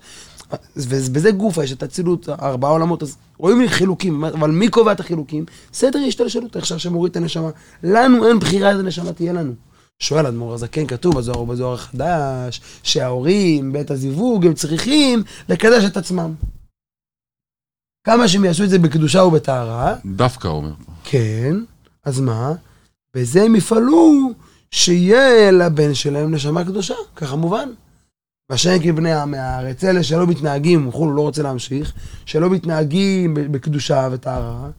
ובזה 0.76 1.32
גופה, 1.32 1.64
יש 1.64 1.72
את 1.72 1.84
האצילות, 1.84 2.30
ארבעה 2.30 2.72
עולמות, 2.72 3.04
אז 3.04 3.18
רואים 3.38 3.68
חילוקים, 3.68 4.24
אבל 4.24 4.52
מי 4.52 4.70
קובע 4.70 4.92
את 4.92 5.00
החילוקים? 5.00 5.46
סדר 5.74 6.00
השתלשלות, 6.08 6.56
איך 6.56 6.66
שהשם 6.66 6.94
מוריד 6.94 7.12
את 7.12 7.18
הנשמה. 7.18 7.50
לנו 7.84 8.28
אין 8.28 8.40
בחירה 8.40 8.72
איזה 8.72 8.84
נשמה 8.84 9.14
תהיה 9.14 9.34
לנו. 9.34 9.54
שואל 10.00 10.26
אדמו"ר 10.28 10.54
הזקן, 10.54 10.88
כתוב 10.88 11.18
בזוהר 11.18 11.42
ובזוהר 11.42 11.74
החדש, 11.74 12.62
שההורים 12.84 13.74
בעת 13.74 13.92
הזיווג 13.92 14.46
הם 14.46 14.54
צריכים 14.54 15.24
לקדש 15.50 15.84
את 15.84 15.98
עצמם. 15.98 16.34
כמה 18.04 18.28
שהם 18.28 18.46
יעשו 18.46 18.64
את 18.64 18.70
זה 18.70 18.80
בקדושה 18.80 19.24
ובטהרה. 19.24 19.96
דווקא 20.06 20.48
אומר. 20.48 20.74
כן, 21.04 21.56
אז 22.06 22.20
מה? 22.20 22.54
בזה 23.14 23.44
הם 23.44 23.56
יפעלו 23.56 24.32
שיהיה 24.72 25.52
לבן 25.52 25.94
שלהם 25.94 26.36
נשמה 26.36 26.64
קדושה, 26.64 26.96
ככה 27.16 27.36
מובן. 27.36 27.70
והשם 28.50 28.80
כבני 28.84 29.12
העם 29.12 29.32
מהארץ, 29.32 29.84
אלה 29.84 30.04
שלא 30.04 30.28
מתנהגים, 30.28 30.84
הוא 30.84 31.14
לא 31.14 31.22
רוצה 31.22 31.44
להמשיך, 31.44 31.94
שלא 32.26 32.50
מתנהגים 32.50 33.34
בקדושה 33.34 34.10
וטהרה, 34.12 34.70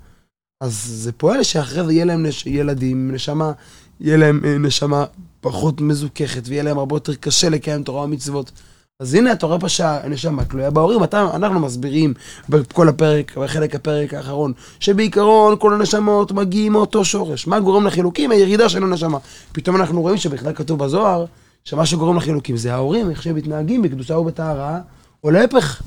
אז 0.61 0.75
זה 0.87 1.13
פועל 1.13 1.43
שאחרי 1.43 1.85
זה 1.85 1.93
יהיה 1.93 2.05
להם 2.05 2.27
נש... 2.27 2.47
ילדים, 2.47 3.11
נשמה, 3.15 3.53
יהיה 4.01 4.17
להם 4.17 4.41
אה, 4.45 4.59
נשמה 4.59 5.05
פחות 5.41 5.81
מזוככת, 5.81 6.43
ויהיה 6.45 6.63
להם 6.63 6.79
הרבה 6.79 6.97
יותר 6.97 7.15
קשה 7.15 7.49
לקיים 7.49 7.83
תורה 7.83 8.03
ומצוות. 8.05 8.53
אז 9.01 9.15
הנה 9.15 9.33
אתה 9.33 9.47
רואה 9.47 9.59
פה 9.61 9.69
שהנשמה 9.69 10.45
תלויה 10.45 10.71
בהורים, 10.71 11.05
אתה, 11.05 11.31
אנחנו 11.35 11.61
מסבירים 11.61 12.15
בכל 12.49 12.89
הפרק, 12.89 13.37
בחלק 13.37 13.75
הפרק 13.75 14.15
האחרון, 14.15 14.53
שבעיקרון 14.81 15.57
כל 15.59 15.75
הנשמות 15.75 16.33
מגיעים 16.33 16.73
מאותו 16.73 17.05
שורש. 17.05 17.47
מה 17.47 17.61
גורם 17.61 17.87
לחילוקים? 17.87 18.31
הירידה 18.31 18.69
של 18.69 18.83
הנשמה. 18.83 19.19
פתאום 19.53 19.77
אנחנו 19.77 20.01
רואים 20.01 20.17
שבכלל 20.17 20.53
כתוב 20.53 20.85
בזוהר, 20.85 21.25
שמה 21.65 21.87
שגורם 21.87 22.17
לחילוקים 22.17 22.57
זה 22.57 22.75
ההורים, 22.75 23.11
איך 23.11 23.23
שהם 23.23 23.37
מתנהגים 23.37 23.83
בקדושה 23.83 24.19
ובטהרה, 24.19 24.81
או 25.25 25.31
להפך, 25.31 25.83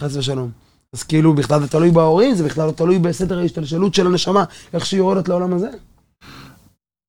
חס 0.00 0.16
ושלום. 0.16 0.50
אז 0.92 1.02
כאילו 1.02 1.34
בכלל 1.34 1.60
זה 1.60 1.68
תלוי 1.68 1.90
בהורים, 1.90 2.34
זה 2.34 2.44
בכלל 2.44 2.66
לא 2.66 2.72
תלוי 2.72 2.98
בסדר 2.98 3.38
ההשתלשלות 3.38 3.94
של 3.94 4.06
הנשמה, 4.06 4.44
איך 4.72 4.86
שהיא 4.86 4.98
יורדת 4.98 5.28
לעולם 5.28 5.52
הזה. 5.52 5.68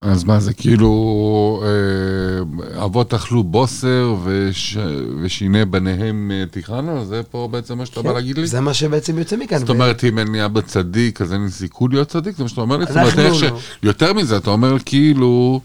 אז 0.01 0.24
מה 0.24 0.39
זה 0.39 0.53
כאילו 0.53 1.63
אה, 1.65 2.84
אבות 2.86 3.13
אכלו 3.13 3.44
בוסר 3.44 4.15
וש, 4.24 4.77
ושיני 5.22 5.65
בניהם 5.65 6.32
אה, 6.34 6.46
תיכנו? 6.51 7.06
זה 7.06 7.22
פה 7.32 7.48
בעצם 7.51 7.77
מה 7.77 7.86
שאתה 7.86 8.01
כן, 8.01 8.08
בא 8.08 8.13
להגיד 8.13 8.38
לי? 8.38 8.48
זה 8.48 8.62
מה 8.62 8.74
שבעצם 8.74 9.18
יוצא 9.18 9.38
מכאן. 9.38 9.58
זאת 9.58 9.70
אומרת, 9.70 10.03
אם 10.03 10.20
אין 10.20 10.32
לי 10.32 10.46
אבא 10.46 10.62
צדיק, 10.62 11.22
אז 11.22 11.34
אין 11.34 11.44
לי 11.44 11.51
סיכוי 11.51 11.88
להיות 11.91 12.08
צדיק? 12.08 12.38
זה 12.38 12.44
מה 12.44 12.50
שאתה 12.50 12.62
אומר 12.62 12.77
לי? 12.77 12.86
אומרת, 12.89 13.15
לא. 13.15 13.34
ש... 13.34 13.44
יותר 13.84 14.13
מזה, 14.13 14.38
אתה 14.38 14.50
אומר 14.50 14.77
כאילו, 14.86 15.62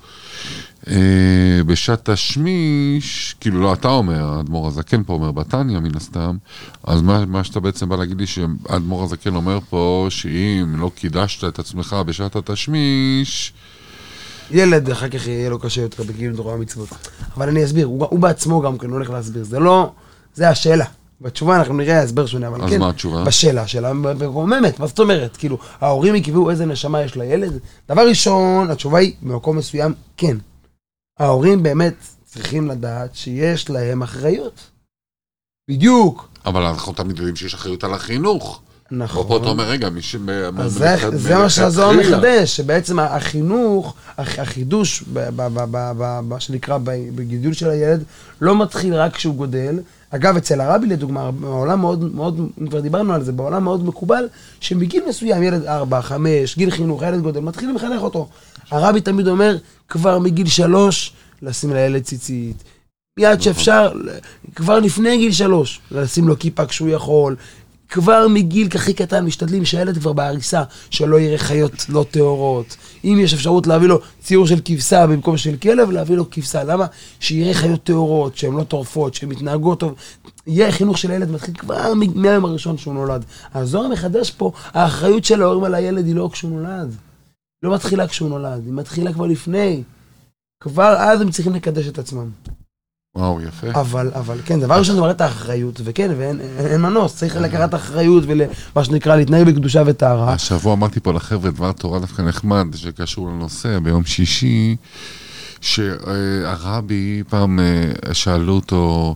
אה, 0.88 1.64
בשעת 1.67 2.09
השמיש, 2.09 3.37
כאילו 3.41 3.61
לא 3.61 3.73
אתה 3.73 3.88
אומר, 3.88 4.25
האדמו"ר 4.25 4.69
הזקן 4.69 5.03
פה 5.05 5.12
אומר 5.12 5.33
בתניא 5.33 5.79
מן 5.79 5.97
הסתם, 5.97 6.37
אז 6.85 7.03
מה, 7.03 7.25
מה 7.25 7.45
שאתה 7.45 7.61
בעצם 7.61 7.88
בא 7.88 7.97
להגיד 7.97 8.21
לי, 8.21 8.26
שהאדמו"ר 8.26 9.05
הזקן 9.05 9.35
אומר 9.35 9.59
פה, 9.71 10.07
שאם 10.11 10.75
לא 10.79 10.91
קידשת 10.95 11.45
את 11.45 11.59
עצמך 11.59 11.97
בשעת 12.07 12.37
התשמיש, 12.37 13.53
ילד, 14.50 14.90
אחר 14.90 15.08
כך 15.08 15.26
יהיה 15.26 15.50
לו 15.50 15.58
קשה 15.58 15.80
יותר 15.80 16.02
בקיום 16.02 16.36
תורה 16.36 16.54
ומצוות. 16.54 16.88
אבל 17.36 17.48
אני 17.48 17.64
אסביר, 17.64 17.86
הוא, 17.86 18.06
הוא 18.10 18.18
בעצמו 18.18 18.60
גם 18.60 18.78
כן 18.78 18.90
הולך 18.90 19.10
להסביר. 19.10 19.44
זה 19.44 19.58
לא, 19.58 19.92
זה 20.34 20.48
השאלה. 20.48 20.84
בתשובה 21.20 21.56
אנחנו 21.56 21.74
נראה 21.74 22.02
הסבר 22.02 22.26
שונה, 22.26 22.48
אבל 22.48 22.62
אז 22.62 22.70
כן. 22.70 22.80
מה 22.80 22.88
התשובה? 22.88 23.24
בשאלה, 23.24 23.62
השאלה 23.62 23.92
מרוממת, 23.92 24.80
מה 24.80 24.86
זאת 24.86 24.98
אומרת? 24.98 25.36
כאילו, 25.36 25.58
ההורים 25.80 26.14
יקבעו 26.14 26.50
איזה 26.50 26.66
נשמה 26.66 27.02
יש 27.02 27.16
לילד? 27.16 27.58
דבר 27.88 28.08
ראשון, 28.08 28.70
התשובה 28.70 28.98
היא, 28.98 29.14
במקום 29.22 29.56
מסוים, 29.56 29.94
כן. 30.16 30.36
ההורים 31.18 31.62
באמת 31.62 31.94
צריכים 32.24 32.68
לדעת 32.68 33.14
שיש 33.14 33.70
להם 33.70 34.02
אחריות. 34.02 34.70
בדיוק. 35.70 36.28
אבל 36.46 36.62
אנחנו 36.62 36.92
תמיד 36.92 37.16
יודעים 37.16 37.36
שיש 37.36 37.54
אחריות 37.54 37.84
על 37.84 37.94
החינוך. 37.94 38.62
נכון. 38.98 39.28
פה 39.28 39.36
אתה 39.36 39.46
אומר, 39.46 39.64
רגע, 39.64 39.90
מי 39.90 40.02
ש... 40.02 40.16
אז 40.58 40.72
זה, 40.72 40.96
זה 41.12 41.36
מה 41.36 41.50
שהזוהר 41.50 41.92
מחדש, 41.92 42.56
שבעצם 42.56 42.98
החינוך, 42.98 43.94
החידוש, 44.18 45.04
מה 46.22 46.40
שנקרא 46.40 46.78
בגידול 47.14 47.52
של 47.52 47.70
הילד, 47.70 48.04
לא 48.40 48.62
מתחיל 48.62 48.94
רק 48.94 49.14
כשהוא 49.14 49.34
גודל. 49.34 49.78
אגב, 50.10 50.36
אצל 50.36 50.60
הרבי 50.60 50.86
לדוגמה, 50.86 51.30
בעולם 51.30 51.80
מאוד, 51.80 52.14
מאוד, 52.14 52.40
כבר 52.70 52.80
דיברנו 52.80 53.14
על 53.14 53.24
זה, 53.24 53.32
בעולם 53.32 53.64
מאוד 53.64 53.84
מקובל, 53.84 54.28
שמגיל 54.60 55.02
מסוים, 55.08 55.42
ילד 55.42 55.64
4, 55.66 56.02
5, 56.02 56.56
גיל 56.56 56.70
חינוך, 56.70 57.02
ילד 57.02 57.20
גודל, 57.20 57.40
מתחילים 57.40 57.76
לחנך 57.76 58.02
אותו. 58.02 58.28
הרבי 58.70 59.00
תמיד 59.00 59.28
אומר, 59.28 59.56
כבר 59.88 60.18
מגיל 60.18 60.46
3, 60.46 61.12
לשים 61.42 61.72
לילד 61.72 62.02
ציצית. 62.02 62.64
מיד 63.18 63.28
נכון. 63.28 63.42
שאפשר, 63.42 63.92
כבר 64.54 64.78
לפני 64.78 65.18
גיל 65.18 65.32
שלוש, 65.32 65.80
לשים 65.90 66.28
לו 66.28 66.38
כיפה 66.38 66.66
כשהוא 66.66 66.88
יכול, 66.88 67.36
כבר 67.88 68.29
מגיל 68.29 68.69
הכי 68.75 68.95
קטן 68.95 69.25
משתדלים 69.25 69.64
שהילד 69.64 69.99
כבר 69.99 70.12
בעריסה, 70.12 70.62
שלא 70.91 71.21
יראה 71.21 71.38
חיות 71.38 71.73
לא 71.88 72.07
טהורות. 72.11 72.76
אם 73.05 73.19
יש 73.21 73.35
אפשרות 73.35 73.67
להביא 73.67 73.88
לו 73.88 74.00
ציור 74.23 74.47
של 74.47 74.61
כבשה 74.64 75.07
במקום 75.07 75.37
של 75.37 75.57
כלב, 75.57 75.91
להביא 75.91 76.17
לו 76.17 76.31
כבשה. 76.31 76.64
למה? 76.64 76.87
שיראה 77.21 77.55
חיות 77.55 77.85
טהורות, 77.85 78.37
שהן 78.37 78.53
לא 78.53 78.62
טורפות, 78.64 79.14
שהן 79.14 79.29
מתנהגות 79.29 79.81
טוב. 79.81 79.95
יהיה 80.47 80.73
חינוך 80.73 80.99
של 80.99 81.11
הילד 81.11 81.31
מתחיל 81.31 81.55
כבר 81.55 81.93
מהיום 82.14 82.45
הראשון 82.45 82.79
שהוא 82.79 82.95
נולד. 82.95 83.25
הזוהר 83.55 83.88
מחדש 83.88 84.31
פה, 84.31 84.53
האחריות 84.73 85.25
של 85.25 85.43
ההורים 85.43 85.64
על 85.64 85.75
הילד 85.75 86.07
היא 86.07 86.14
לא 86.14 86.29
כשהוא 86.33 86.50
נולד. 86.50 86.95
לא 87.62 87.75
מתחילה 87.75 88.09
כשהוא 88.09 88.29
נולד, 88.29 88.62
היא 88.67 88.73
מתחילה 88.73 89.12
כבר 89.12 89.26
לפני. 89.26 89.83
כבר 90.61 90.97
אז 90.99 91.21
הם 91.21 91.31
צריכים 91.31 91.55
לקדש 91.55 91.88
את 91.88 91.99
עצמם. 91.99 92.31
וואו, 93.16 93.40
יפה. 93.40 93.80
אבל, 93.80 94.11
אבל 94.14 94.38
כן, 94.44 94.61
דבר 94.61 94.78
ראשון 94.78 94.94
זה 94.94 95.00
מראה 95.00 95.12
את 95.12 95.21
האחריות, 95.21 95.80
וכן, 95.85 96.11
ואין 96.18 96.40
אין 96.59 96.80
מנוס, 96.80 97.16
צריך 97.16 97.37
לקחת 97.37 97.75
אחריות 97.75 98.25
ולמה 98.26 98.85
שנקרא 98.85 99.16
להתנהג 99.16 99.47
בקדושה 99.47 99.83
וטהרה. 99.87 100.33
השבוע 100.33 100.73
אמרתי 100.73 101.00
פה 101.00 101.12
לחבר'ה 101.12 101.50
דבר 101.50 101.73
תורה 101.73 101.99
דווקא 101.99 102.23
נחמד, 102.23 102.66
שקשור 102.75 103.28
לנושא, 103.28 103.78
ביום 103.78 104.04
שישי, 104.04 104.76
שהרבי 105.61 107.23
פעם 107.28 107.61
אה, 107.61 108.14
שאלו 108.14 108.52
אותו, 108.52 109.14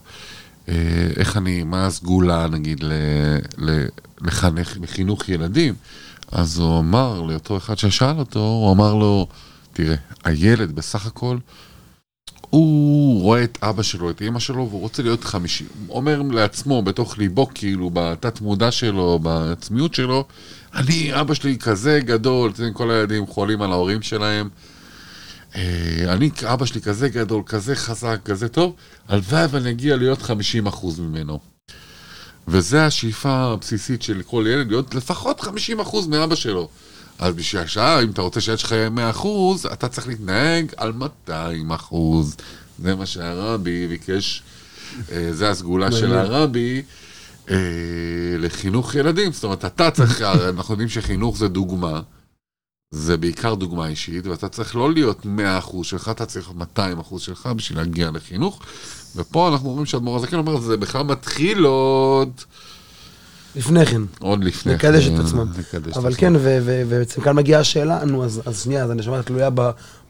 אה, 0.69 0.75
איך 1.17 1.37
אני, 1.37 1.65
מה 1.65 1.87
הסגולה, 1.87 2.47
נגיד, 2.47 2.85
לחנך, 4.21 4.77
לחינוך 4.81 5.29
ילדים. 5.29 5.75
אז 6.33 6.59
הוא 6.59 6.79
אמר 6.79 7.21
לאותו 7.21 7.57
אחד 7.57 7.79
ששאל 7.79 8.19
אותו, 8.19 8.39
הוא 8.39 8.73
אמר 8.73 8.95
לו, 8.95 9.27
תראה, 9.73 9.97
הילד 10.25 10.73
בסך 10.75 11.07
הכל, 11.07 11.39
הוא 12.51 13.23
רואה 13.23 13.45
את 13.45 13.59
אבא 13.63 13.83
שלו, 13.83 14.11
את 14.11 14.23
אמא 14.23 14.39
שלו, 14.39 14.69
והוא 14.69 14.81
רוצה 14.81 15.03
להיות 15.03 15.25
חמישי. 15.25 15.65
אומר 15.89 16.23
לעצמו, 16.23 16.83
בתוך 16.83 17.19
ליבו, 17.19 17.49
כאילו, 17.55 17.91
בתת 17.93 18.41
מודע 18.41 18.71
שלו, 18.71 19.19
בעצמיות 19.19 19.95
שלו, 19.95 20.25
אני, 20.75 21.21
אבא 21.21 21.35
שלי 21.35 21.59
כזה 21.59 22.01
גדול, 22.05 22.51
אתם 22.51 22.73
כל 22.73 22.91
הילדים 22.91 23.27
חולים 23.27 23.63
על 23.63 23.73
ההורים 23.73 24.03
שלהם. 24.03 24.49
אה, 25.57 26.05
אני, 26.09 26.31
אבא 26.45 26.67
שלי 26.67 26.81
כזה 26.81 27.09
גדול, 27.09 27.43
כזה 27.47 27.77
חזק, 27.77 28.19
כזה 28.25 28.49
טוב, 28.49 28.75
הלוואי 29.09 29.47
ואני 29.51 29.71
אגיע 29.71 29.97
להיות 29.97 30.23
50% 30.23 30.25
ממנו. 30.99 31.39
וזו 32.49 32.79
השאיפה 32.79 33.31
הבסיסית 33.31 34.03
של 34.03 34.23
כל 34.23 34.45
ילד, 34.49 34.69
להיות 34.69 34.95
לפחות 34.95 35.41
50% 35.41 36.09
מאבא 36.09 36.35
שלו. 36.35 36.69
אז 37.19 37.35
בשביל 37.35 37.63
השעה, 37.63 38.03
אם 38.03 38.11
אתה 38.11 38.23
רוצה 38.23 38.41
שהילד 38.41 38.59
שלך 38.59 38.73
יהיה 38.73 38.91
100%, 39.13 39.27
אתה 39.73 39.89
צריך 39.89 40.09
להתנהג 40.09 40.73
על 40.77 40.93
200%. 41.29 41.33
זה 42.79 42.95
מה 42.95 43.07
שהרבי 43.07 43.87
ביקש, 43.87 44.43
אה, 45.13 45.29
זה 45.33 45.51
הסגולה 45.51 45.93
של 45.93 46.15
הרבי. 46.15 46.83
אה, 47.51 47.57
לחינוך 48.39 48.95
ילדים, 48.95 49.33
זאת 49.33 49.45
אומרת, 49.45 49.65
אתה 49.65 49.91
צריך, 49.91 50.23
אנחנו 50.57 50.75
יודעים 50.75 50.89
שחינוך 50.89 51.39
זה 51.39 51.49
דוגמה, 51.49 52.01
זה 52.91 53.17
בעיקר 53.17 53.55
דוגמה 53.55 53.87
אישית, 53.87 54.27
ואתה 54.27 54.49
צריך 54.49 54.77
לא 54.77 54.93
להיות 54.93 55.27
100% 55.27 55.29
שלך, 55.83 56.09
אתה 56.09 56.27
צריך 56.27 56.51
200% 56.77 57.19
שלך 57.19 57.49
בשביל 57.57 57.79
להגיע 57.79 58.11
לחינוך, 58.11 58.63
ופה 59.17 59.49
אנחנו 59.49 59.69
אומרים 59.69 59.87
שהאדמו"ר 59.87 60.17
הזקן 60.17 60.37
אומר, 60.37 60.61
זה 60.61 60.77
בכלל 60.77 61.03
מתחיל 61.03 61.65
עוד... 61.65 62.31
לפני 63.57 63.87
כן. 63.87 64.03
עוד 64.21 64.45
לפני 64.45 64.73
לקדש 64.75 65.09
כן, 65.09 65.15
את 65.15 65.21
עצמם. 65.21 65.53
לקדש 65.59 65.93
את 65.93 65.97
אבל 65.97 66.09
עצמם. 66.13 66.21
כן, 66.21 66.37
ו- 66.37 66.59
ו- 66.63 66.83
ובעצם 66.87 67.21
כאן 67.23 67.37
מגיעה 67.37 67.61
השאלה, 67.61 68.05
נו, 68.05 68.25
אז 68.25 68.43
אז 68.47 68.63
שנייה, 68.63 68.85
אז 68.85 68.91
הנשמה 68.91 69.23
תלויה 69.23 69.51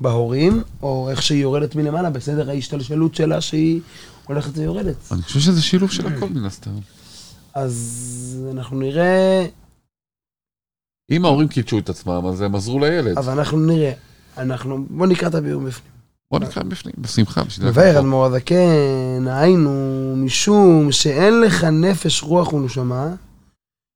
בהורים, 0.00 0.62
או 0.82 1.08
איך 1.10 1.22
שהיא 1.22 1.42
יורדת 1.42 1.74
מלמעלה, 1.76 2.10
בסדר 2.10 2.50
ההשתלשלות 2.50 3.14
שלה 3.14 3.40
שהיא 3.40 3.80
הולכת 4.26 4.58
ויורדת. 4.58 4.96
אני 5.12 5.22
חושב 5.22 5.40
שזה 5.40 5.62
שילוב 5.62 5.90
של 5.90 6.06
הכל 6.06 6.28
מן 6.28 6.44
הסתם. 6.44 6.70
אז 7.54 8.48
אנחנו 8.52 8.78
נראה, 8.78 9.46
אם 11.10 11.24
ההורים 11.24 11.48
קידשו 11.48 11.78
את 11.78 11.88
עצמם, 11.88 12.26
אז 12.26 12.40
הם 12.40 12.54
עזרו 12.54 12.80
לילד. 12.80 13.18
אז 13.18 13.28
אנחנו 13.28 13.58
נראה. 13.58 13.92
אנחנו, 14.38 14.86
בוא 14.90 15.06
נקרא 15.06 15.28
את 15.28 15.34
הביאור 15.34 15.62
בפנים. 15.62 15.92
בוא 16.30 16.38
נקרא 16.38 16.62
בפנים, 16.62 16.94
בשמחה. 16.98 17.42
מבאר. 17.62 17.98
אדמו"ר 17.98 18.24
הזקן, 18.26 19.26
היינו 19.26 19.70
משום 20.16 20.92
שאין 20.92 21.40
לך 21.40 21.64
נפש, 21.64 22.22
רוח 22.22 22.52
ונשמה, 22.52 23.14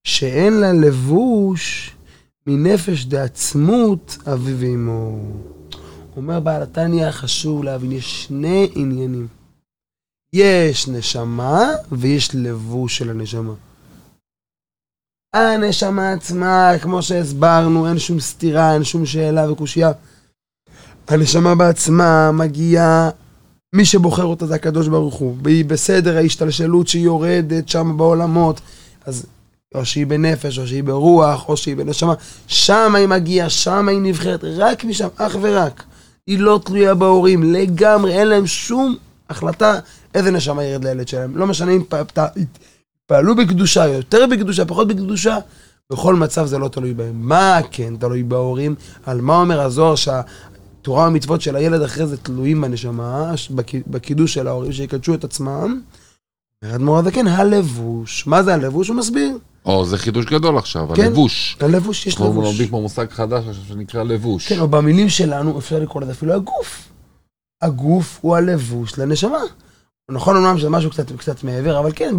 שאין 0.04 0.52
לה 0.52 0.73
לבוש 0.73 1.94
מנפש 2.47 3.04
דעצמות 3.04 4.18
אבי 4.32 4.54
ואמו. 4.54 5.18
אומר 6.16 6.40
בעל 6.40 6.62
התניא, 6.62 7.11
חשוב 7.11 7.64
להבין, 7.64 7.92
יש 7.92 8.25
שני 8.25 8.71
עניינים. 8.75 9.28
יש 10.32 10.88
נשמה 10.88 11.61
ויש 11.92 12.30
לבוש 12.35 12.99
של 12.99 13.11
הנשמה. 13.11 13.54
הנשמה 15.35 16.12
עצמה, 16.12 16.73
כמו 16.82 17.02
שהסברנו, 17.02 17.88
אין 17.88 17.99
שום 17.99 18.21
סתירה, 18.21 18.75
אין 18.75 18.85
שום 18.85 19.06
שאלה 19.06 19.52
וקושייה. 19.52 19.92
הנשמה 21.09 21.54
בעצמה 21.54 22.32
מגיעה, 22.32 23.11
מי 23.75 23.85
שבוחר 23.85 24.25
אותה 24.25 24.47
זה 24.47 24.54
הקדוש 24.54 24.88
ברוך 24.88 25.14
הוא, 25.14 25.37
והיא 25.44 25.64
בסדר 25.64 26.16
ההשתלשלות 26.16 26.88
שהיא 26.88 27.04
יורדת 27.04 27.68
שם 27.68 27.97
בעולמות, 27.97 28.61
אז 29.04 29.26
או 29.74 29.84
שהיא 29.84 30.06
בנפש, 30.06 30.58
או 30.58 30.66
שהיא 30.66 30.84
ברוח, 30.84 31.48
או 31.48 31.56
שהיא 31.56 31.76
בנשמה, 31.76 32.14
שם 32.46 32.94
היא 32.94 33.06
מגיעה, 33.06 33.50
שם 33.50 33.88
היא 33.88 33.98
נבחרת, 33.98 34.44
רק 34.44 34.84
משם, 34.84 35.08
אך 35.16 35.36
ורק. 35.40 35.82
היא 36.26 36.38
לא 36.38 36.60
תלויה 36.64 36.94
בהורים, 36.94 37.42
לגמרי, 37.52 38.12
אין 38.12 38.28
להם 38.28 38.46
שום 38.46 38.96
החלטה 39.30 39.78
איזה 40.14 40.30
נשמה 40.30 40.64
ירד 40.64 40.84
לילד 40.84 41.08
שלהם. 41.08 41.36
לא 41.36 41.46
משנה 41.46 41.72
אם 41.72 41.82
פעלו 43.06 43.36
בקדושה, 43.36 43.86
יותר 43.86 44.26
בקדושה, 44.26 44.64
פחות 44.64 44.88
בקדושה, 44.88 45.38
בכל 45.92 46.14
מצב 46.14 46.46
זה 46.46 46.58
לא 46.58 46.68
תלוי 46.68 46.94
בהם. 46.94 47.14
מה 47.28 47.60
כן 47.70 47.96
תלוי 47.96 48.22
בהורים? 48.22 48.74
על 49.06 49.20
מה 49.20 49.36
אומר 49.36 49.60
הזוהר 49.60 49.94
שהתורה 49.94 51.04
והמצוות 51.04 51.40
של 51.40 51.56
הילד 51.56 51.82
אחרי 51.82 52.06
זה 52.06 52.16
תלויים 52.16 52.60
בנשמה, 52.60 53.35
בק- 53.50 53.87
בקידוש 53.87 54.35
של 54.35 54.46
ההורים 54.48 54.72
שיקדשו 54.72 55.14
את 55.14 55.24
עצמם. 55.24 55.80
אומר 56.62 56.74
אדמו"ר 56.74 56.98
הזקן, 56.98 57.26
הלבוש. 57.26 58.26
מה 58.26 58.42
זה 58.42 58.54
הלבוש? 58.54 58.88
הוא 58.88 58.96
מסביר. 58.96 59.38
או, 59.66 59.87
זה 59.87 59.98
חידוש 59.98 60.25
גדול 60.25 60.59
עכשיו, 60.59 60.88
כן. 60.94 61.03
הלבוש. 61.03 61.57
הלבוש, 61.61 62.07
יש 62.07 62.14
אנחנו 62.16 62.31
לבוש. 62.31 62.44
לומדים 62.44 62.68
פה 62.68 62.81
מושג 62.81 63.07
חדש 63.11 63.44
עכשיו 63.48 63.64
שנקרא 63.68 64.03
לבוש. 64.03 64.48
כן, 64.48 64.61
או 64.61 64.68
במילים 64.68 65.09
שלנו 65.09 65.59
אפשר 65.59 65.79
לקרוא 65.79 66.03
לזה 66.03 66.12
אפילו 66.12 66.33
הגוף. 66.35 66.88
הגוף 67.62 68.18
הוא 68.22 68.37
הלבוש 68.37 68.98
לנשמה. 68.98 69.38
נכון 70.11 70.37
אומנם 70.37 70.59
שזה 70.59 70.68
משהו 70.68 70.90
קצת, 70.90 71.12
קצת 71.12 71.44
מעבר, 71.44 71.79
אבל 71.79 71.90
כן, 71.94 72.14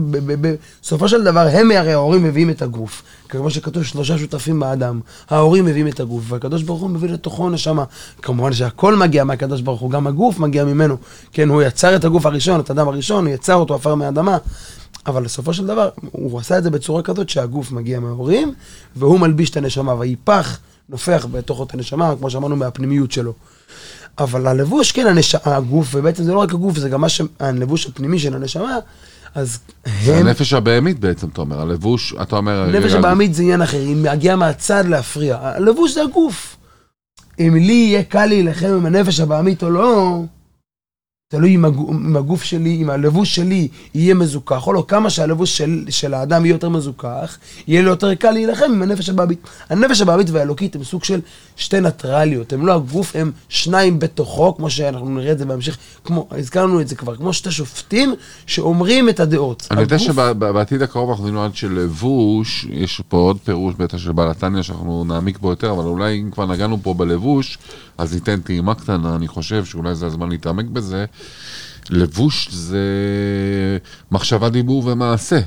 בסופו 0.82 1.10
של 1.10 1.24
דבר, 1.24 1.48
הם 1.52 1.72
הרי 1.72 1.94
ההורים 1.94 2.24
מביאים 2.24 2.50
את 2.50 2.62
הגוף. 2.62 3.04
כמו 3.30 3.50
שכתוב, 3.50 3.84
שלושה 3.84 4.18
שותפים 4.18 4.60
באדם. 4.60 5.00
ההורים 5.30 5.66
מביאים 5.66 5.88
את 5.88 6.00
הגוף, 6.00 6.24
והקדוש 6.28 6.64
ברוך 6.64 6.82
הוא 6.82 6.90
מביא 6.90 7.10
לתוכו 7.10 7.50
נשמה. 7.50 7.84
כמובן 8.22 8.54
שהכל 8.54 8.96
מגיע 8.96 9.24
מהקדוש 9.24 9.62
ברוך 9.62 9.82
הוא, 9.82 9.92
גם 9.92 10.08
הגוף 10.08 10.40
מגיע 10.40 10.66
ממנו. 10.66 10.98
כן, 11.32 11.50
הוא 11.50 11.64
יצר 11.64 11.96
את 11.96 12.06
הגוף 12.06 12.26
הראשון, 12.26 12.60
את 12.60 12.70
האדם 12.70 12.88
הראשון, 12.88 13.26
הוא 13.28 13.34
יצר 13.34 13.56
אותו 13.56 13.76
עפר 13.76 13.96
מהאדמה. 13.96 14.38
אבל 15.08 15.24
בסופו 15.24 15.54
של 15.54 15.68
דבר, 15.68 15.90
הוא 16.12 16.40
עשה 16.40 16.58
את 16.58 16.64
זה 16.64 16.70
בצורה 16.70 17.02
כזאת 17.02 17.30
שהגוף 17.30 17.72
מגיע 17.72 18.00
מההורים, 18.00 18.54
והוא 18.96 19.20
מלביש 19.20 19.50
את 19.50 19.58
הנשמה, 19.58 19.94
והיפח 19.94 20.60
נופח 20.90 21.28
בתוך 21.32 21.60
אותה 21.60 21.78
נשמה, 21.78 22.14
כמו 22.20 22.30
שאמרנו, 22.30 22.56
מהפנימיות 22.56 23.12
שלו. 23.12 23.34
אבל 24.20 24.48
הלבוש, 24.48 24.92
כן, 24.92 25.08
הנש... 25.08 25.36
הגוף, 25.36 25.96
ובעצם 25.96 26.24
זה 26.24 26.34
לא 26.34 26.40
רק 26.40 26.54
הגוף, 26.54 26.78
זה 26.78 26.90
גם 26.90 27.02
מה 27.02 27.10
ש... 27.10 27.22
הלבוש 27.40 27.86
הפנימי 27.86 28.20
של 28.20 28.36
הנשמה, 28.36 28.78
אז 29.36 29.60
זה 30.04 30.18
הם... 30.18 30.28
הנפש 30.28 30.54
הבהמית 30.54 31.00
בעצם, 31.00 31.28
אתה 31.28 31.42
אומר, 31.42 31.62
הלבוש, 31.62 32.16
אתה 32.22 32.36
אומר... 32.36 32.66
נפש 32.66 32.86
רגע, 32.86 33.00
הבעמית 33.00 33.34
זה 33.34 33.44
עניין 33.44 33.62
אחר, 33.62 33.78
היא 33.78 33.96
מגיעה 33.96 34.36
מהצד 34.36 34.86
להפריע. 34.86 35.38
הלבוש 35.42 35.94
זה 35.94 36.04
הגוף. 36.04 36.58
אם 37.40 37.56
לי 37.56 37.74
יהיה 37.74 38.04
קל 38.04 38.26
להילחם 38.26 38.68
עם 38.68 38.86
הנפש 38.86 39.20
הבעמית 39.20 39.64
או 39.64 39.70
לא, 39.70 40.22
תלוי 41.34 41.56
אם 41.56 41.66
הגו- 41.66 41.92
אם 41.92 42.16
הגוף 42.16 42.44
שלי, 42.44 42.78
אם 42.82 42.90
הלבוש 42.90 43.36
שלי 43.36 43.68
יהיה 43.96 44.14
מזוכח 44.14 44.68
או 44.68 44.74
לא, 44.74 44.86
כמה 44.88 45.10
שהלבוש 45.10 45.58
של, 45.58 45.86
של 45.90 46.14
האדם 46.14 46.46
יהיה 46.46 46.54
יותר 46.54 46.70
מזוכח, 46.70 47.38
יהיה 47.68 47.82
לו 47.82 47.90
יותר 47.90 48.16
קל 48.16 48.32
להילחם 48.32 48.66
עם 48.66 48.82
הנפש 48.82 49.10
הבעמית. 49.10 49.40
הנפש 49.70 50.02
הבעמית 50.02 50.30
והאלוקית 50.30 50.76
הם 50.76 50.84
סוג 50.84 51.04
של 51.04 51.20
שתי 51.56 51.82
ניטרליות, 51.82 52.54
הם 52.54 52.66
לא 52.66 52.74
הגוף, 52.74 53.16
הם 53.16 53.32
שניים 53.50 54.00
בתוכו, 54.00 54.56
כמו 54.56 54.70
שאנחנו 54.70 55.10
נראה 55.10 55.32
את 55.32 55.40
זה 55.40 55.46
בהמשך, 55.46 55.78
כמו, 56.04 56.28
הזכרנו 56.32 56.82
את 56.82 56.88
זה 56.88 56.96
כבר, 56.96 57.16
כמו 57.16 57.34
שתי 57.34 57.52
שופטים 57.52 58.14
שאומרים 58.46 59.10
את 59.10 59.20
הדעות. 59.20 59.68
אני 59.72 59.82
יודע 59.82 59.96
הגוף- 59.96 60.08
שבעתיד 60.08 60.82
הקרוב 60.82 61.10
אנחנו 61.10 61.26
נלמד 61.28 61.50
של 61.56 61.74
לבוש, 61.80 62.68
יש 62.70 63.02
פה 63.08 63.18
עוד 63.18 63.38
פירוש 63.44 63.76
בטח 63.76 63.98
של 63.98 64.12
בעל 64.12 64.32
התניא 64.32 64.62
שאנחנו 64.62 65.04
נעמיק 65.04 65.38
בו 65.40 65.50
יותר, 65.50 65.72
אבל 65.72 65.84
אולי 65.86 66.22
אם 66.22 66.32
כבר 66.32 66.46
נגענו 66.46 66.78
פה 66.84 66.94
בלבוש, 66.94 67.58
אז 67.98 68.14
ניתן 68.14 68.40
טעימה 68.42 68.76
קטנה, 68.76 69.16
אני 69.16 69.28
חושב 69.28 69.66
שאולי 69.66 69.96
זה 69.96 70.06
הזמן 70.06 70.30
להתעמק 70.30 70.66
בזה. 70.66 71.06
לבוש 71.90 72.48
זה 72.52 72.78
מחשבה, 74.12 74.50
דיבור 74.50 74.88
ומעשה. 74.88 75.40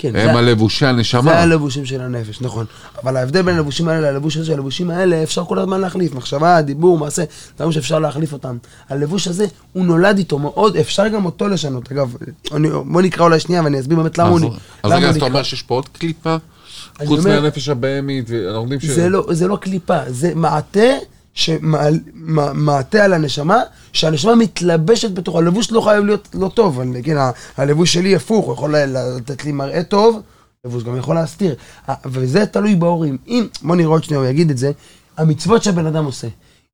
כן, 0.00 0.16
הם 0.16 0.32
זה- 0.32 0.38
הלבושי 0.38 0.86
הנשמה. 0.86 1.22
זה 1.22 1.38
הלבושים 1.38 1.86
של 1.86 2.00
הנפש, 2.00 2.40
נכון. 2.40 2.66
אבל 3.02 3.16
ההבדל 3.16 3.42
בין 3.42 3.54
הלבושים 3.56 3.88
האלה 3.88 4.10
ללבוש 4.12 4.36
הזה, 4.36 4.52
הלבושים 4.52 4.90
האלה 4.90 5.22
אפשר 5.22 5.44
כל 5.44 5.58
הזמן 5.58 5.80
להחליף. 5.80 6.14
מחשבה, 6.14 6.62
דיבור, 6.62 6.98
מעשה, 6.98 7.24
דברים 7.56 7.72
שאפשר 7.72 7.98
להחליף 7.98 8.32
אותם. 8.32 8.56
הלבוש 8.88 9.28
הזה, 9.28 9.46
הוא 9.72 9.84
נולד 9.84 10.18
איתו 10.18 10.38
מאוד, 10.38 10.76
אפשר 10.76 11.08
גם 11.08 11.24
אותו 11.24 11.48
לשנות. 11.48 11.92
אגב, 11.92 12.14
אני, 12.52 12.68
בוא 12.86 13.02
נקרא 13.02 13.24
אולי 13.24 13.40
שנייה 13.40 13.62
ואני 13.64 13.80
אסביר 13.80 13.96
באמת 13.96 14.18
למה 14.18 14.28
הוא 14.28 14.38
אז- 14.38 14.44
נ- 14.44 14.48
אז 14.82 14.92
רגע, 14.92 15.08
אז 15.08 15.16
אתה 15.16 15.24
נקרא. 15.24 15.28
אומר 15.28 15.42
שיש 15.42 15.62
פה 15.62 15.74
עוד 15.74 15.88
קליפה? 15.88 16.36
חוץ 17.06 17.18
אומר- 17.24 17.40
מהנפש 17.40 17.68
הבהמית, 17.68 18.24
ואנחנו 18.30 18.62
יודעים 18.62 18.80
ש... 18.80 18.84
זה 18.84 19.08
לא, 19.08 19.26
זה 19.30 19.48
לא 19.48 19.56
קליפה, 19.56 19.98
זה 20.08 20.32
מעטה 20.34 20.80
שמעטה 21.38 23.04
על 23.04 23.12
הנשמה, 23.12 23.60
שהנשמה 23.92 24.34
מתלבשת 24.34 25.10
בתוכו. 25.10 25.38
הלבוש 25.38 25.72
לא 25.72 25.80
חייב 25.80 26.04
להיות 26.04 26.28
לא 26.34 26.48
טוב, 26.54 26.80
אבל 26.80 26.96
כן, 27.02 27.16
הלבוש 27.56 27.92
שלי 27.92 28.16
הפוך, 28.16 28.46
הוא 28.46 28.54
יכול 28.54 28.74
לתת 28.76 29.44
לי 29.44 29.52
מראה 29.52 29.82
טוב, 29.82 30.20
לבוש 30.64 30.82
גם 30.82 30.96
יכול 30.96 31.14
להסתיר. 31.14 31.54
וזה 32.06 32.46
תלוי 32.46 32.74
בהורים. 32.74 33.16
אם, 33.28 33.46
בוא 33.62 33.76
נראה 33.76 33.90
עוד 33.90 34.04
שנייה, 34.04 34.20
הוא 34.20 34.28
יגיד 34.28 34.50
את 34.50 34.58
זה, 34.58 34.72
המצוות 35.16 35.62
שהבן 35.62 35.86
אדם 35.86 36.04
עושה. 36.04 36.28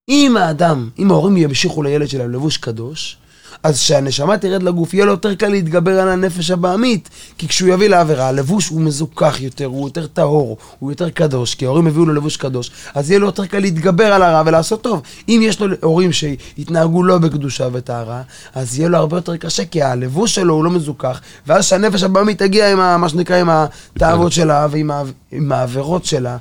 אם 0.09 0.37
האדם, 0.37 0.91
אם 0.99 1.11
ההורים 1.11 1.37
ימשיכו 1.37 1.83
לילד 1.83 2.09
שלהם 2.09 2.33
לבוש 2.33 2.57
קדוש, 2.57 3.17
אז 3.65 3.79
כשהנשמה 3.79 4.39
תרד 4.39 4.63
לגוף, 4.63 4.95
יהיה 4.95 5.05
לו 5.05 5.11
יותר 5.11 5.35
קל 5.35 5.49
להתגבר 5.49 6.01
על 6.01 6.09
הנפש 6.09 6.51
הבעמית. 6.51 7.09
כי 7.39 7.49
כשהוא 7.49 7.69
יביא 7.69 7.89
לעבירה, 7.89 8.29
הלבוש 8.29 8.69
הוא 8.69 8.81
מזוכח 8.81 9.41
יותר, 9.41 9.65
הוא 9.65 9.89
יותר 9.89 10.07
טהור, 10.07 10.57
הוא 10.79 10.93
יותר 10.93 11.11
קדוש, 11.11 11.55
כי 11.55 11.67
ההורים 11.67 11.87
הביאו 11.87 12.07
לו 12.07 12.15
לבוש 12.15 12.37
קדוש, 12.37 12.71
אז 12.95 13.11
יהיה 13.11 13.21
לו 13.21 13.27
יותר 13.27 13.47
קל 13.47 13.59
להתגבר 13.59 14.05
על 14.13 14.23
הרע 14.23 14.43
ולעשות 14.47 14.83
טוב. 14.83 15.03
אם 15.29 15.41
יש 15.43 15.61
לו 15.61 15.67
הורים 15.83 16.13
שהתנהגו 16.13 17.03
לא 17.03 17.19
בקדושה 17.19 17.69
וטהרה, 17.73 18.23
אז 18.55 18.79
יהיה 18.79 18.89
לו 18.89 18.99
הרבה 18.99 19.17
יותר 19.17 19.37
קשה, 19.37 19.65
כי 19.65 19.83
הלבוש 19.83 20.35
שלו 20.35 20.55
הוא 20.55 20.65
לא 20.65 20.71
מזוכח, 20.71 21.21
ואז 21.47 21.65
שהנפש 21.65 22.03
הבעמית 22.03 22.39
תגיע 22.39 22.73
עם 22.73 22.81
ה, 22.81 22.97
מה 22.97 23.09
שנקרא, 23.09 23.37
עם 23.37 23.49
התאוות 23.51 24.33
שלה 24.33 24.67
ועם 24.71 25.53
העבירות 25.53 26.05
שלה, 26.05 26.37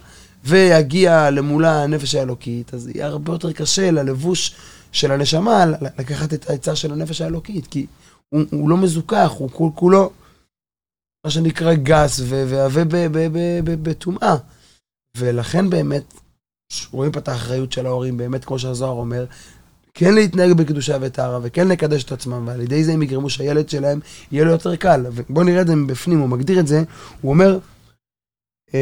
ויגיע 0.45 1.29
למולה 1.29 1.83
הנפש 1.83 2.15
האלוקית, 2.15 2.73
אז 2.73 2.89
יהיה 2.95 3.07
הרבה 3.07 3.33
יותר 3.33 3.51
קשה 3.51 3.91
ללבוש 3.91 4.55
של 4.93 5.11
הנשמה, 5.11 5.65
לקחת 5.99 6.33
את 6.33 6.49
העצה 6.49 6.75
של 6.75 6.93
הנפש 6.93 7.21
האלוקית, 7.21 7.67
כי 7.67 7.85
הוא, 8.29 8.41
הוא 8.51 8.69
לא 8.69 8.77
מזוכח, 8.77 9.31
הוא 9.37 9.49
כול 9.49 9.71
כולו, 9.75 10.11
מה 11.25 11.31
שנקרא 11.31 11.73
גס 11.73 12.19
ועבה 12.25 12.81
בטומאה. 13.63 14.35
ולכן 15.17 15.69
באמת, 15.69 16.13
רואים 16.91 17.11
פה 17.11 17.19
את 17.19 17.27
האחריות 17.27 17.71
של 17.71 17.85
ההורים, 17.85 18.17
באמת, 18.17 18.45
כמו 18.45 18.59
שהזוהר 18.59 18.91
אומר, 18.91 19.25
כן 19.93 20.13
להתנהג 20.13 20.51
בקדושה 20.53 20.97
וטהרה, 21.01 21.39
וכן 21.43 21.67
לקדש 21.67 22.03
את 22.03 22.11
עצמם, 22.11 22.47
ועל 22.47 22.61
ידי 22.61 22.83
זה 22.83 22.93
הם 22.93 23.01
יגרמו 23.01 23.29
שהילד 23.29 23.69
שלהם 23.69 23.99
יהיה 24.31 24.45
לו 24.45 24.51
יותר 24.51 24.75
קל. 24.75 25.05
ובואו 25.11 25.45
נראה 25.45 25.61
את 25.61 25.67
זה 25.67 25.75
מבפנים, 25.75 26.19
הוא 26.19 26.29
מגדיר 26.29 26.59
את 26.59 26.67
זה, 26.67 26.83
הוא 27.21 27.31
אומר, 27.31 27.59
אמ, 28.73 28.79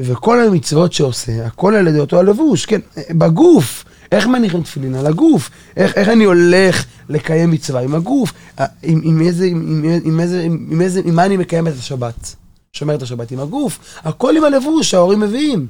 וכל 0.00 0.40
המצוות 0.40 0.92
שעושה, 0.92 1.46
הכל 1.46 1.74
על 1.74 1.86
ידי 1.86 1.98
אותו 1.98 2.18
הלבוש, 2.18 2.66
כן, 2.66 2.80
בגוף. 3.10 3.84
איך 4.12 4.26
מניחים 4.26 4.62
תפילין? 4.62 4.94
על 4.94 5.06
הגוף. 5.06 5.50
איך, 5.76 5.94
איך 5.94 6.08
אני 6.08 6.24
הולך 6.24 6.84
לקיים 7.08 7.50
מצווה? 7.50 7.80
עם 7.80 7.94
הגוף. 7.94 8.32
אה, 8.60 8.66
עם, 8.82 9.00
עם, 9.04 9.20
איזה, 9.20 9.46
עם, 9.46 9.84
עם, 10.04 10.20
איזה, 10.20 10.42
עם, 10.42 10.66
עם, 10.70 10.80
איזה, 10.80 11.00
עם 11.04 11.14
מה 11.14 11.24
אני 11.24 11.36
מקיים 11.36 11.68
את 11.68 11.72
השבת? 11.78 12.34
שומר 12.72 12.94
את 12.94 13.02
השבת 13.02 13.30
עם 13.30 13.40
הגוף. 13.40 13.78
הכל 14.04 14.36
עם 14.36 14.44
הלבוש 14.44 14.90
שההורים 14.90 15.20
מביאים. 15.20 15.66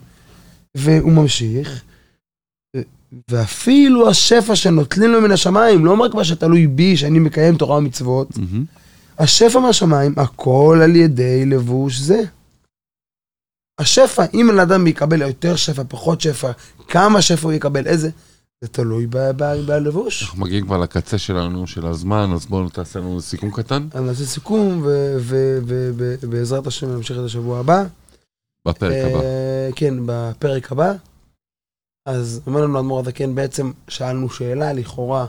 והוא 0.74 1.12
ממשיך, 1.12 1.82
ואפילו 3.30 4.08
השפע 4.08 4.56
שנוטלים 4.56 5.10
לו 5.10 5.20
מן 5.20 5.30
השמיים, 5.30 5.84
לא 5.84 5.96
רק 6.00 6.14
מה 6.14 6.24
שתלוי 6.24 6.66
בי, 6.66 6.96
שאני 6.96 7.18
מקיים 7.18 7.56
תורה 7.56 7.76
ומצוות, 7.76 8.28
השפע 9.18 9.58
מהשמיים, 9.58 10.14
הכל 10.16 10.80
על 10.82 10.96
ידי 10.96 11.46
לבוש 11.46 11.98
זה. 11.98 12.22
השפע, 13.78 14.24
אם 14.34 14.48
בן 14.52 14.58
אדם 14.58 14.86
יקבל 14.86 15.22
יותר 15.22 15.56
שפע, 15.56 15.82
פחות 15.88 16.20
שפע, 16.20 16.50
כמה 16.88 17.22
שפע 17.22 17.42
הוא 17.42 17.52
יקבל, 17.52 17.86
איזה, 17.86 18.10
זה 18.60 18.68
תלוי 18.68 19.06
בלבוש. 19.66 20.22
אנחנו 20.22 20.40
מגיעים 20.40 20.66
כבר 20.66 20.78
לקצה 20.78 21.18
שלנו, 21.18 21.66
של 21.66 21.86
הזמן, 21.86 22.30
אז 22.34 22.46
בואו 22.46 22.68
תעשה 22.68 22.98
לנו 22.98 23.20
סיכום 23.20 23.50
קטן 23.50 23.88
אז 23.92 24.02
נעשה 24.02 24.24
סיכום, 24.24 24.82
ובעזרת 24.82 26.66
השם 26.66 26.90
נמשיך 26.90 27.18
את 27.18 27.24
השבוע 27.24 27.58
הבא. 27.58 27.84
בפרק 28.66 29.04
הבא. 29.04 29.20
אה, 29.20 29.68
כן, 29.76 29.94
בפרק 30.06 30.72
הבא. 30.72 30.92
אז 32.06 32.40
אומר 32.46 32.60
לנו 32.60 32.78
אדמו"ר 32.78 33.00
הזקן, 33.00 33.34
בעצם 33.34 33.72
שאלנו 33.88 34.30
שאלה, 34.30 34.72
לכאורה 34.72 35.26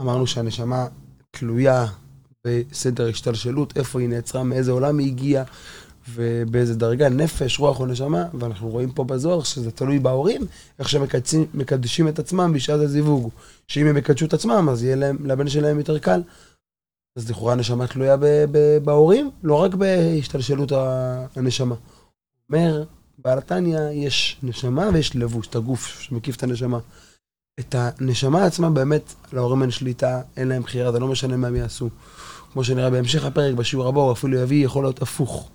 אמרנו 0.00 0.26
שהנשמה 0.26 0.86
תלויה 1.30 1.86
בסדר 2.46 3.08
השתלשלות, 3.08 3.76
איפה 3.76 4.00
היא 4.00 4.08
נעצרה, 4.08 4.42
מאיזה 4.42 4.70
עולם 4.70 4.98
היא 4.98 5.06
הגיעה, 5.06 5.44
ובאיזה 6.14 6.74
דרגה, 6.74 7.08
נפש, 7.08 7.58
רוח 7.58 7.80
או 7.80 7.86
נשמה, 7.86 8.24
ואנחנו 8.38 8.68
רואים 8.68 8.92
פה 8.92 9.04
בזוהר 9.04 9.42
שזה 9.42 9.70
תלוי 9.70 9.98
בהורים, 9.98 10.46
איך 10.78 10.88
שהם 10.88 11.02
מקדשים- 11.02 11.46
מקדשים 11.54 12.08
את 12.08 12.18
עצמם 12.18 12.52
בשעת 12.54 12.80
הזיווג. 12.80 13.30
שאם 13.68 13.86
הם 13.86 13.96
יקדשו 13.96 14.24
את 14.26 14.34
עצמם, 14.34 14.68
אז 14.72 14.84
יהיה 14.84 14.96
להם, 14.96 15.26
לבן 15.26 15.48
שלהם 15.48 15.78
יותר 15.78 15.98
קל. 15.98 16.22
אז 17.16 17.30
לכאורה 17.30 17.52
הנשמה 17.52 17.86
תלויה 17.86 18.16
ב- 18.16 18.44
ב- 18.52 18.78
בהורים, 18.84 19.30
לא 19.42 19.54
רק 19.54 19.74
בהשתלשלות 19.74 20.72
הנשמה. 21.36 21.74
אומר, 22.52 22.84
בעל 23.18 23.38
התניא 23.38 23.80
יש 23.92 24.38
נשמה 24.42 24.88
ויש 24.94 25.16
לבוש, 25.16 25.46
את 25.46 25.56
הגוף 25.56 26.00
שמקיף 26.00 26.36
את 26.36 26.42
הנשמה. 26.42 26.78
את 27.60 27.74
הנשמה 27.78 28.44
עצמה 28.44 28.70
באמת, 28.70 29.14
להורים 29.32 29.62
אין 29.62 29.70
שליטה, 29.70 30.22
אין 30.36 30.48
להם 30.48 30.62
בחירה, 30.62 30.92
זה 30.92 30.98
לא 30.98 31.08
משנה 31.08 31.36
מה 31.36 31.46
הם 31.46 31.56
יעשו. 31.56 31.88
כמו 32.52 32.64
שנראה 32.64 32.90
בהמשך 32.90 33.24
הפרק, 33.24 33.54
בשיעור 33.54 33.88
הבא, 33.88 34.00
הוא 34.00 34.12
אפילו 34.12 34.38
יביא, 34.38 34.64
יכול 34.64 34.84
להיות 34.84 35.02
הפוך. 35.02 35.50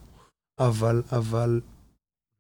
אבל, 0.59 1.01
אבל, 1.11 1.61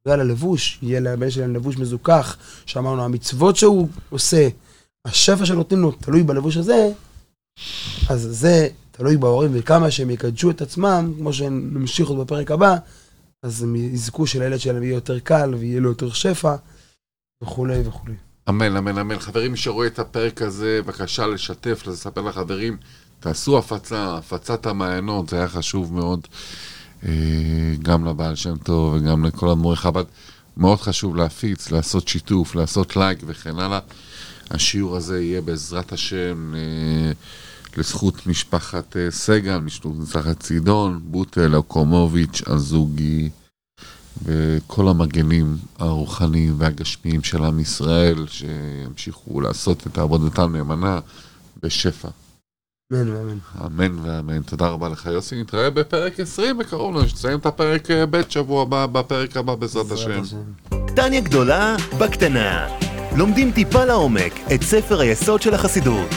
בגלל 0.05 0.19
הלבוש, 0.19 0.79
יהיה 0.81 0.99
לבן 0.99 1.29
שלהם 1.29 1.55
לבוש 1.55 1.77
מזוכח, 1.77 2.37
שאמרנו, 2.65 3.03
המצוות 3.03 3.55
שהוא 3.55 3.87
עושה, 4.09 4.47
השפע 5.05 5.45
שנותנים 5.45 5.81
לו, 5.81 5.91
תלוי 5.91 6.23
בלבוש 6.23 6.57
הזה, 6.57 6.91
אז 8.09 8.27
זה 8.31 8.67
תלוי 8.91 9.17
בהורים, 9.17 9.51
וכמה 9.53 9.91
שהם 9.91 10.09
יקדשו 10.09 10.49
את 10.49 10.61
עצמם, 10.61 11.13
כמו 11.17 11.33
שנמשיך 11.33 12.07
עוד 12.07 12.19
בפרק 12.19 12.51
הבא, 12.51 12.75
אז 13.43 13.63
הם 13.63 13.75
יזכו 13.75 14.27
שלילד 14.27 14.59
שלהם 14.59 14.83
יהיה 14.83 14.93
יותר 14.93 15.19
קל, 15.19 15.55
ויהיה 15.55 15.79
לו 15.79 15.89
יותר 15.89 16.11
שפע, 16.11 16.55
וכולי 17.43 17.87
וכולי. 17.87 18.15
אמן, 18.49 18.77
אמן, 18.77 18.97
אמן. 18.97 19.19
חברים, 19.19 19.51
מי 19.51 19.57
שרואה 19.57 19.87
את 19.87 19.99
הפרק 19.99 20.41
הזה, 20.41 20.79
בבקשה 20.83 21.27
לשתף, 21.27 21.83
לספר 21.87 22.21
לחברים. 22.21 22.77
תעשו 23.19 23.57
הפצה, 23.57 24.17
הפצת 24.17 24.65
המעיינות, 24.65 25.29
זה 25.29 25.37
היה 25.37 25.47
חשוב 25.47 25.93
מאוד. 25.93 26.27
אה, 27.03 27.09
גם 27.81 28.05
לבעל 28.05 28.35
שם 28.35 28.57
טוב 28.57 28.93
וגם 28.93 29.25
לכל 29.25 29.49
אדמו"רי 29.49 29.75
חב"ד. 29.75 30.03
מאוד 30.57 30.81
חשוב 30.81 31.15
להפיץ, 31.15 31.71
לעשות 31.71 32.07
שיתוף, 32.07 32.55
לעשות 32.55 32.95
לייק 32.95 33.19
וכן 33.25 33.59
הלאה. 33.59 33.79
השיעור 34.51 34.95
הזה 34.95 35.21
יהיה 35.21 35.41
בעזרת 35.41 35.93
השם 35.93 36.53
אה, 36.55 37.11
לזכות 37.77 38.27
משפחת 38.27 38.97
אה, 38.97 39.11
סגל, 39.11 39.57
משפחת 39.57 40.39
צידון, 40.39 40.99
בוטל, 41.03 41.55
אוקומוביץ', 41.55 42.41
הזוגי. 42.47 43.29
וכל 44.23 44.87
המגנים 44.87 45.57
הרוחניים 45.79 46.55
והגשמיים 46.57 47.23
של 47.23 47.43
עם 47.43 47.59
ישראל, 47.59 48.25
שימשיכו 48.27 49.41
לעשות 49.41 49.87
את 49.87 49.97
עבודתם 49.97 50.55
נאמנה 50.55 50.99
בשפע. 51.63 52.09
אמן 52.93 53.09
ואמן. 53.09 53.37
אמן 53.65 53.99
ואמן. 53.99 54.41
תודה 54.41 54.67
רבה 54.67 54.89
לך, 54.89 55.05
יוסי. 55.05 55.41
נתראה 55.41 55.69
בפרק 55.69 56.19
20 56.19 56.57
בקרוב, 56.57 56.97
נסיים 56.97 57.39
את 57.39 57.45
הפרק 57.45 57.91
אה, 57.91 58.05
ב' 58.05 58.21
שבוע 58.29 58.61
הבא, 58.61 58.85
בפרק 58.85 59.37
הבא 59.37 59.55
בעזרת 59.55 59.91
השם. 59.91 60.21
טניה 60.95 61.21
גדולה 61.21 61.75
בקטנה. 61.99 62.67
לומדים 63.17 63.51
טיפה 63.51 63.85
לעומק 63.85 64.33
את 64.55 64.61
ספר 64.61 64.99
היסוד 64.99 65.41
של 65.41 65.53
החסידות. 65.53 66.09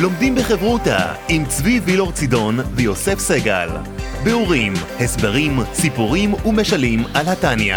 לומדים 0.00 0.34
בחברותה 0.34 1.14
עם 1.28 1.46
צבי 1.46 1.80
וילור 1.84 2.12
צידון 2.12 2.58
ויוסף 2.74 3.18
סגל. 3.18 3.68
ביאורים, 4.24 4.72
הסברים, 5.00 5.58
סיפורים 5.74 6.34
ומשלים 6.34 7.04
על 7.14 7.28
התניא. 7.28 7.76